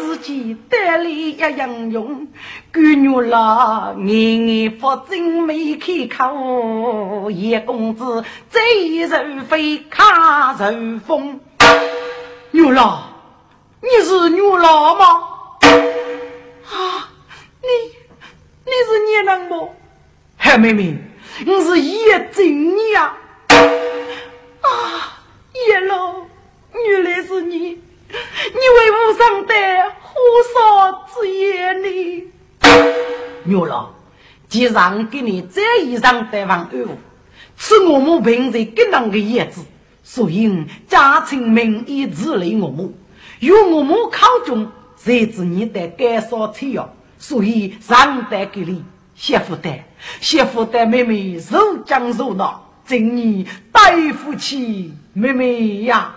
[0.00, 2.26] 自己得力也英勇。
[2.74, 11.38] 姑娘啦，年年不真没开口，叶公子贼人非卡人风，
[12.50, 13.00] 牛郎。
[13.80, 15.04] 你是牛郎吗？
[16.70, 17.08] 啊，
[17.62, 17.68] 你
[18.64, 19.70] 你是孽人不？
[20.36, 20.96] 海妹妹，
[21.46, 23.16] 我是叶真你呀！
[24.60, 25.18] 啊，
[25.52, 26.26] 叶老，
[26.86, 27.58] 原来是你！
[27.58, 29.54] 你为无上的
[30.02, 30.14] 火
[30.54, 32.32] 烧之夜呢？
[33.44, 33.94] 牛郎，
[34.48, 36.88] 既然给你这一场对方安抚，
[37.56, 39.64] 是我们平时给那个叶子，
[40.02, 42.92] 所以家亲名义治理我们。
[43.40, 44.70] 由我们考中，
[45.08, 46.84] 才知你的干烧菜肴，
[47.18, 48.84] 所以让带给你
[49.14, 49.86] 媳妇带，
[50.20, 56.14] 媳妇带妹妹肉酱肉脑，今年带夫妻妹妹呀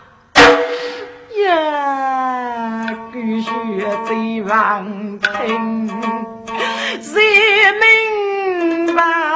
[1.46, 3.50] 呀，必须
[4.06, 5.88] 最王听，
[7.02, 7.22] 谁
[7.80, 9.31] 明白？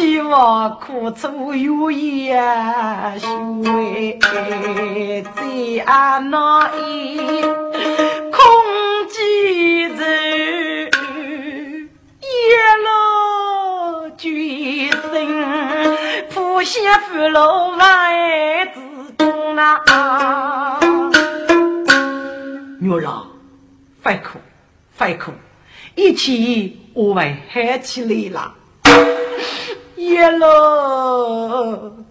[0.00, 2.40] 希望苦楚有言
[3.20, 3.62] 说，
[4.22, 7.18] 在俺那一
[8.32, 8.40] 空
[9.10, 10.90] 几日，
[12.18, 12.24] 一
[12.80, 12.88] 路
[14.16, 14.90] 决心，
[16.30, 18.80] 不嫌父老万子
[19.18, 20.80] 中啊！
[22.80, 23.26] 女儿，
[24.02, 24.38] 别哭，
[24.98, 25.30] 别哭，
[25.94, 28.54] 一起我们嗨起来了。
[30.00, 30.46] 一路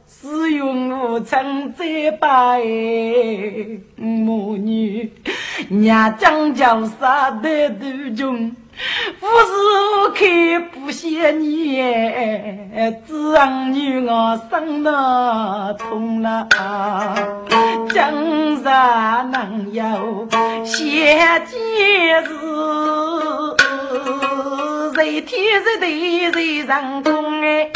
[0.06, 2.62] 是用无常在拜
[3.96, 5.12] 母女，
[5.70, 8.56] 娘将叫杀得途中，
[9.22, 9.52] 无时
[9.90, 10.20] 无刻
[10.72, 11.78] 不想你，
[13.08, 16.48] 只让女儿生那痛了，
[17.92, 20.28] 江山能有
[20.64, 21.16] 些
[21.48, 21.58] 节
[22.22, 22.38] 日。
[25.00, 27.72] 谁天在地谁人中哎，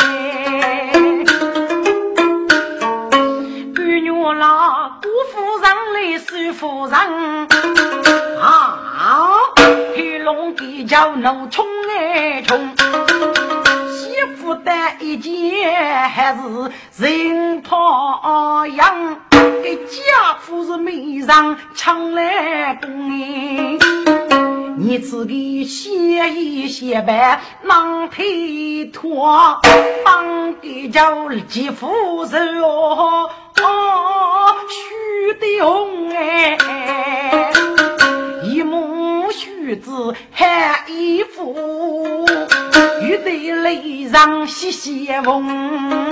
[3.74, 6.94] 姑娘郎，姑夫人来媳妇人，
[8.42, 8.78] 啊，
[9.96, 11.66] 黑龙地叫奴冲
[11.98, 12.60] 哎冲，
[13.88, 16.42] 媳妇的一件还是
[16.98, 19.18] 人袍样，
[19.64, 23.14] 给家父是面上抢来供。
[24.76, 25.92] 你自己写
[26.34, 29.60] 一写呗，忙推脱，
[30.04, 33.30] 帮给叫继父手哦，
[34.68, 37.52] 须的红哎，
[38.44, 42.26] 一母须子喊一副，
[43.02, 46.10] 欲得泪上细细缝，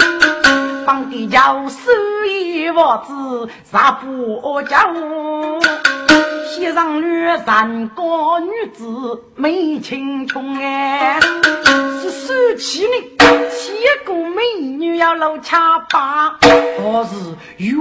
[0.86, 1.92] 帮给叫手
[2.28, 4.78] 一袜子啥不叫？
[6.54, 8.04] 西上女三个
[8.42, 11.18] 女子美青春哎，
[12.02, 12.92] 是手气呢，
[13.50, 13.72] 七
[14.06, 17.16] 个美女要露恰巴，可是
[17.56, 17.74] 原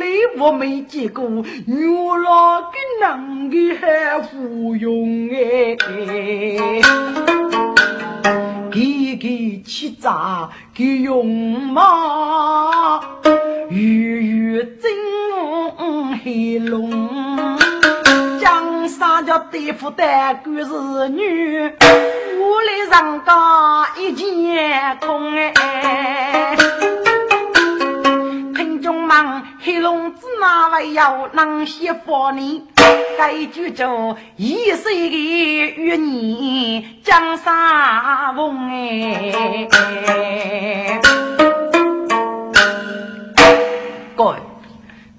[0.00, 0.06] 来
[0.38, 1.22] 我没见过，
[1.66, 1.76] 原
[2.22, 5.76] 来给男的还服用哎，
[8.72, 11.26] 给给气炸给用
[11.60, 13.00] 嘛，
[13.68, 14.90] 鱼鱼真
[16.24, 16.90] 黑龙。
[18.44, 20.04] 江山叫对付的
[20.44, 21.72] 官是女，
[22.38, 26.54] 我来上高一件空哎。
[28.54, 32.68] 听众们，黑龙子哪位要能写佛呢？
[33.16, 39.32] 该句就一岁的玉女江山翁哎。
[44.14, 44.36] 各位，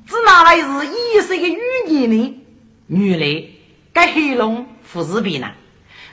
[0.08, 2.42] 这哪位是一岁的玉女呢？
[2.88, 3.44] 原来，
[3.92, 5.52] 该黑龙不是别人，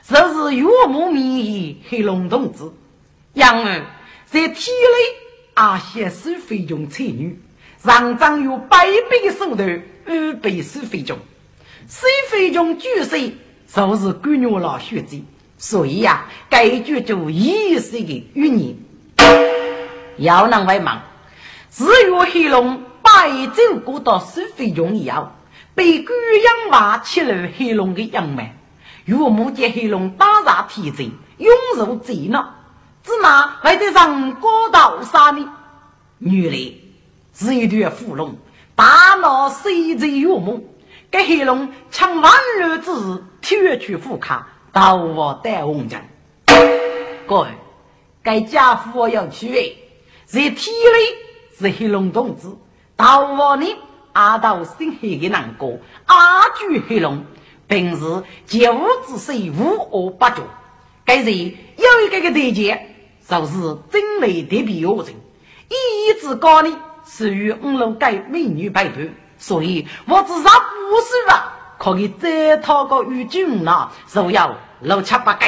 [0.08, 2.70] 就是岳母名义黑龙同志。
[3.34, 3.82] 因为
[4.24, 7.38] 在体内阿些是非中才女，
[7.78, 11.18] 上长有百倍的手段，二倍是非中。
[11.88, 13.34] 是非中巨谁，
[13.66, 15.18] 就是官女老学者。
[15.58, 18.76] 所以呀，该剧就一岁的余年，
[20.16, 21.02] 要能为忙，
[21.70, 25.30] 只有黑龙白走过到是非中以后。
[25.74, 28.54] 被鬼养娃吃了黑龙的阳脉，
[29.06, 32.54] 岳母见黑龙打杀天贼，涌入贼闹，
[33.02, 35.50] 只拿还得上高道杀呢。
[36.18, 36.72] 原来
[37.34, 38.36] 是一条虎龙，
[38.74, 40.74] 大闹谁贼岳母，
[41.10, 45.98] 给黑龙抢万日之日，铁去虎卡，逃我带红巾。
[47.26, 47.48] 各位，
[48.22, 49.74] 该家父要去，
[50.26, 52.48] 在体内是黑龙同志，
[52.96, 53.66] 逃我呢？
[54.12, 57.24] 阿道心黑的难过，阿举黑龙，
[57.66, 60.44] 平时借物之水无恶不作。
[61.04, 62.94] 该人有一个个条件，
[63.26, 63.52] 就是
[63.90, 65.14] 真美特别恶人。
[65.68, 75.46] 一之高呢，是与五楼街美女排队，所以我至少不是吧，可以再讨个与君呢，就要六七八个。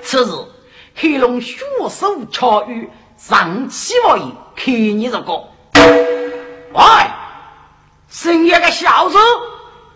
[0.00, 0.32] 此时
[0.94, 1.58] 黑龙血
[1.90, 5.44] 手巧遇，上气我意，看你这个。
[6.72, 6.82] 喂，
[8.16, 9.18] 生一个小子，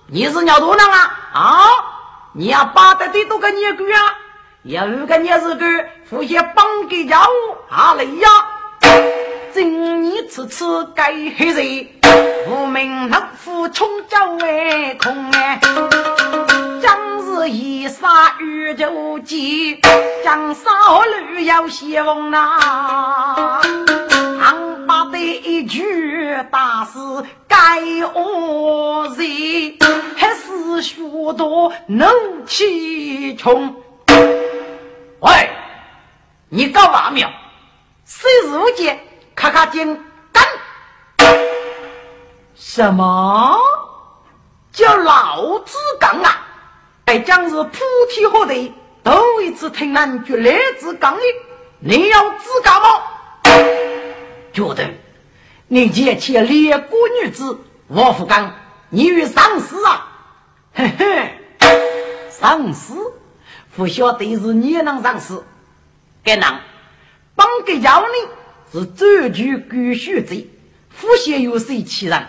[0.07, 1.18] 你是鸟多能啊？
[1.33, 1.64] 啊，
[2.35, 4.14] 你要巴得的多个野狗啊？
[4.62, 5.64] 有个野是狗，
[6.11, 8.29] 互相帮个家务啊累呀！
[9.55, 11.89] 今年此次该黑人，
[12.47, 15.59] 我们老虎冲脚外空哎，
[17.47, 19.80] 一杀玉就急，
[20.24, 20.70] 将杀
[21.05, 23.61] 驴要先锋呐。
[24.86, 26.99] 把的一句大事
[27.47, 27.57] 该
[28.12, 29.78] 恶人，
[30.16, 31.01] 还是许
[31.34, 32.11] 多能
[32.45, 33.72] 气冲。
[35.20, 35.51] 喂，
[36.49, 37.30] 你搞嘛苗？
[38.05, 38.99] 谁是无见？
[39.36, 39.97] 咔咔金
[40.32, 40.45] 干？
[42.57, 43.57] 什么
[44.72, 46.49] 叫老子刚啊？
[47.11, 51.23] 哎，将是菩提河的头一次听人绝来自刚的，
[51.81, 52.89] 你要自干吗？
[54.53, 54.89] 觉得
[55.67, 57.59] 你见起列国女子
[57.89, 58.55] 王福刚，
[58.91, 60.07] 你与丧尸啊？
[60.73, 61.35] 嘿嘿，
[62.31, 62.95] 丧尸
[63.75, 65.45] 不晓得是你能上司，
[66.23, 66.61] 该能
[67.35, 70.49] 帮给要你是专具狗血罪，
[71.01, 72.25] 不嫌有谁欺人。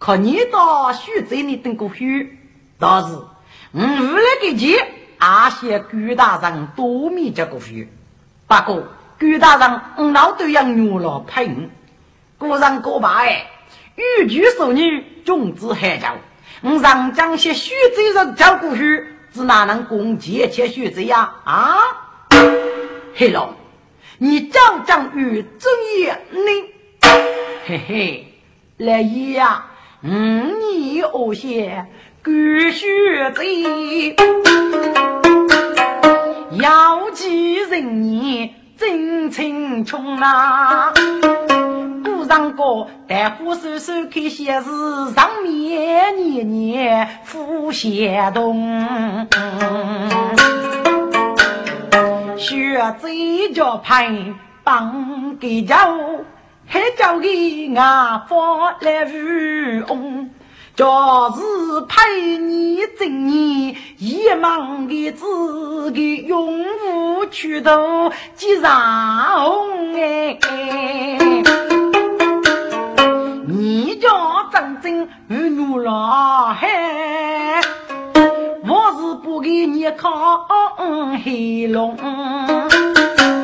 [0.00, 2.26] 可你到血罪里等过血，
[2.80, 3.16] 倒是
[3.72, 4.86] 我为了给钱，
[5.18, 7.88] 阿些狗大人多米这个血，
[8.46, 8.82] 不过。
[9.18, 11.68] 古大人，我老都要牛老配五，
[12.38, 13.46] 个人个把哎，
[13.94, 16.16] 欲举淑女，君子海教。
[16.60, 21.32] 我上将些血贼人交过去，只哪能攻击且血贼呀？
[21.44, 21.78] 啊，
[23.14, 23.54] 黑龙，
[24.18, 26.40] 你讲讲与正义，你
[27.64, 28.34] 嘿嘿，
[28.78, 29.66] 来爷呀，
[30.02, 31.86] 五年恶些
[32.24, 32.32] 干
[32.72, 34.14] 血贼，
[36.52, 40.92] 要记人年真青穷啊！
[42.04, 48.86] 古上歌，大虎手手开写字，上面年年复写动。
[52.38, 54.08] 学贼叫派
[54.62, 55.88] 帮给家
[56.66, 57.28] 还叫给
[57.74, 59.16] 俺发来富
[59.88, 60.30] 翁。
[60.82, 60.88] 就
[61.36, 70.36] 是陪你正年，一忙的自己永无去头，几上红哎！
[73.46, 74.08] 你家
[74.52, 76.66] 真正与牛郎嘿，
[78.66, 80.48] 我是不给你靠
[81.24, 81.96] 黑龙，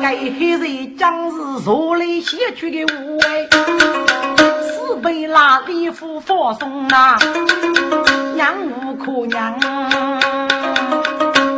[0.01, 4.28] 该黑人将是坐来写去的无哎。
[4.97, 7.17] 被拉里夫放松啊，
[8.35, 9.57] 娘无可娘，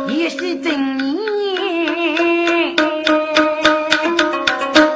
[0.08, 1.16] 一夕正年，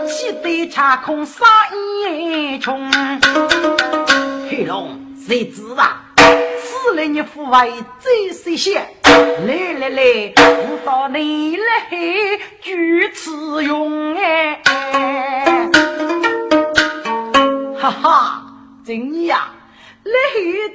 [0.07, 2.91] 气得恰空杀一穷。
[4.49, 6.03] 黑龙，谁知啊？
[6.17, 8.79] 此来你父为最谁些？
[9.05, 11.89] 来来来，我到你来
[12.61, 14.61] 举此用哎。
[17.87, 18.43] 哈哈，
[18.85, 19.49] 真呀！
[20.03, 20.11] 来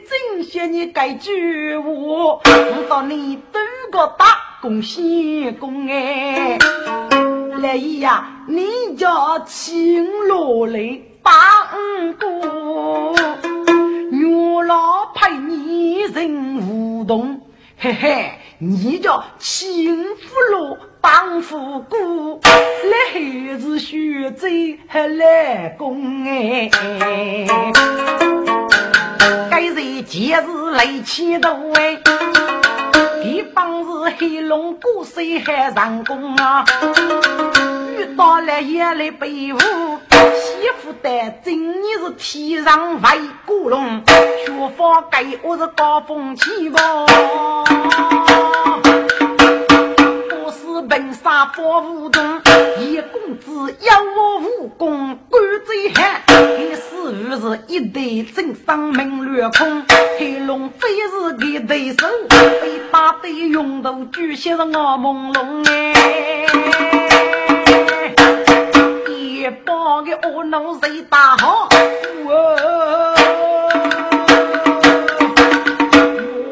[0.08, 4.26] 真谢你该句话，我到你多个大
[4.62, 6.58] 功先功哎！
[7.58, 11.34] 来呀，你叫青罗来帮
[12.14, 13.14] 过，
[14.12, 17.42] 月老陪你人互动，
[17.78, 20.78] 嘿嘿，你叫青福罗。
[21.02, 24.48] 当富姑，来孩子学走
[24.88, 26.70] 还来工哎，
[29.50, 31.98] 该日节日来千多哎，
[33.24, 36.64] 地方是黑龙江水海上工啊，
[37.98, 41.10] 遇到了也来背负，媳妇的
[41.44, 46.80] 今年是天上飞古龙，学法该我是高峰期吧。
[50.92, 52.42] 本杀佛无动，
[52.78, 56.34] 一公子要我武功关贼汉，他
[56.76, 59.86] 死于是一对真生命乱空，
[60.20, 62.06] 黑龙非是个对手，
[62.62, 66.46] 被打得用头举些是我朦胧哎，
[69.08, 71.70] 一帮的恶奴谁打好？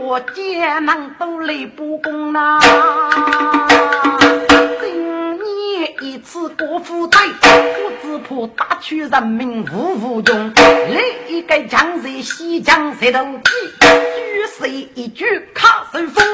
[0.10, 2.60] 我见能都来不公呐。
[6.24, 10.54] 此国富代，我只怕打取人民无无用。
[10.56, 16.26] 来一个江水西江石头记，举水一举卡手风，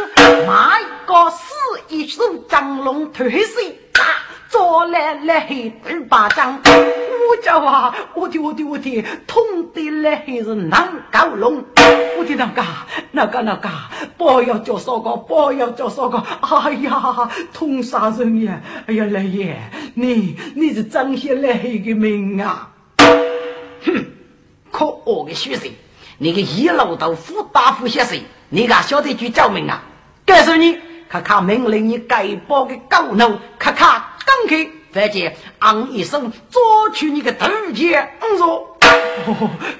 [0.48, 1.54] 马一个死
[1.90, 3.78] 一手张龙推水。
[4.56, 7.94] 做来来黑二巴掌，我叫啊！
[8.14, 9.44] 我的我的我的，痛
[9.74, 11.62] 的来黑是难搞龙。
[12.18, 12.64] 我的那个
[13.12, 13.70] 那个那个，
[14.18, 16.24] 不要叫烧糕，不要叫烧糕！
[16.40, 18.62] 哎呀，痛杀人呀！
[18.86, 19.58] 哎呀，来爷，
[19.94, 22.72] 你你是张些来黑的命啊！
[23.84, 24.06] 哼，
[24.72, 25.70] 可恶的学生，
[26.18, 29.84] 你个一路都富大夫先生，你敢晓得去叫命啊？
[30.26, 30.78] 告诉你，
[31.10, 34.02] 看看命令你该报的高怒，看看。
[34.24, 36.62] 刚开，反见昂一声，抓
[36.94, 38.78] 取你个头剑，嗯说：“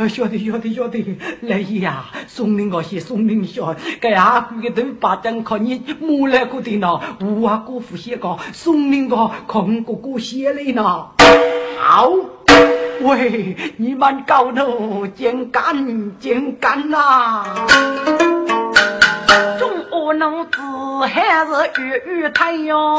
[0.10, 11.08] 晓得晓得晓得，来呀，送你我些，送你小，该阿姑的头把灯靠你木来过的呢，我阿姑父写个，送你个看哥哥写的呢。
[11.78, 12.12] 好，
[13.02, 17.46] 喂，你们高头见干见干呐！
[19.60, 19.75] 中
[20.06, 20.62] 恶奴子
[21.08, 22.96] 还是月月太阳。”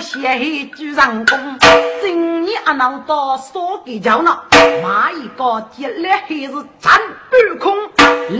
[0.00, 1.58] 写句上工，
[2.00, 4.34] 今年阿闹到少给叫呢，
[4.82, 6.98] 马一个接来还是占
[7.30, 7.76] 半空，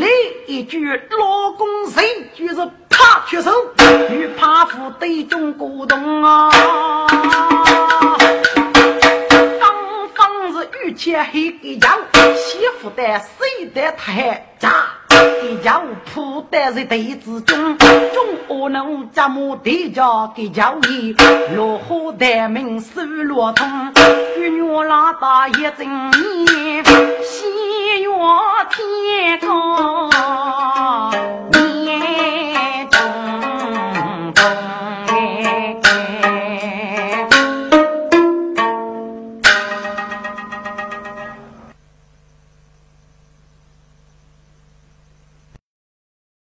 [0.01, 0.09] 来
[0.47, 2.55] 一句老公谁就是
[2.89, 3.53] 怕出手，
[4.11, 6.49] 与怕夫对中鼓动啊，
[10.91, 11.89] 方是玉切黑给叫，
[12.35, 14.71] 媳妇的谁的太渣。
[15.43, 15.83] 给家
[16.13, 17.89] 铺担在堆子中，中
[18.49, 21.15] 恶奴怎么地家给家里
[21.55, 23.93] 落花带名手落通，
[24.39, 26.11] 月亮大一整
[26.47, 26.85] 年，
[27.23, 28.09] 西月
[28.71, 30.11] 天高。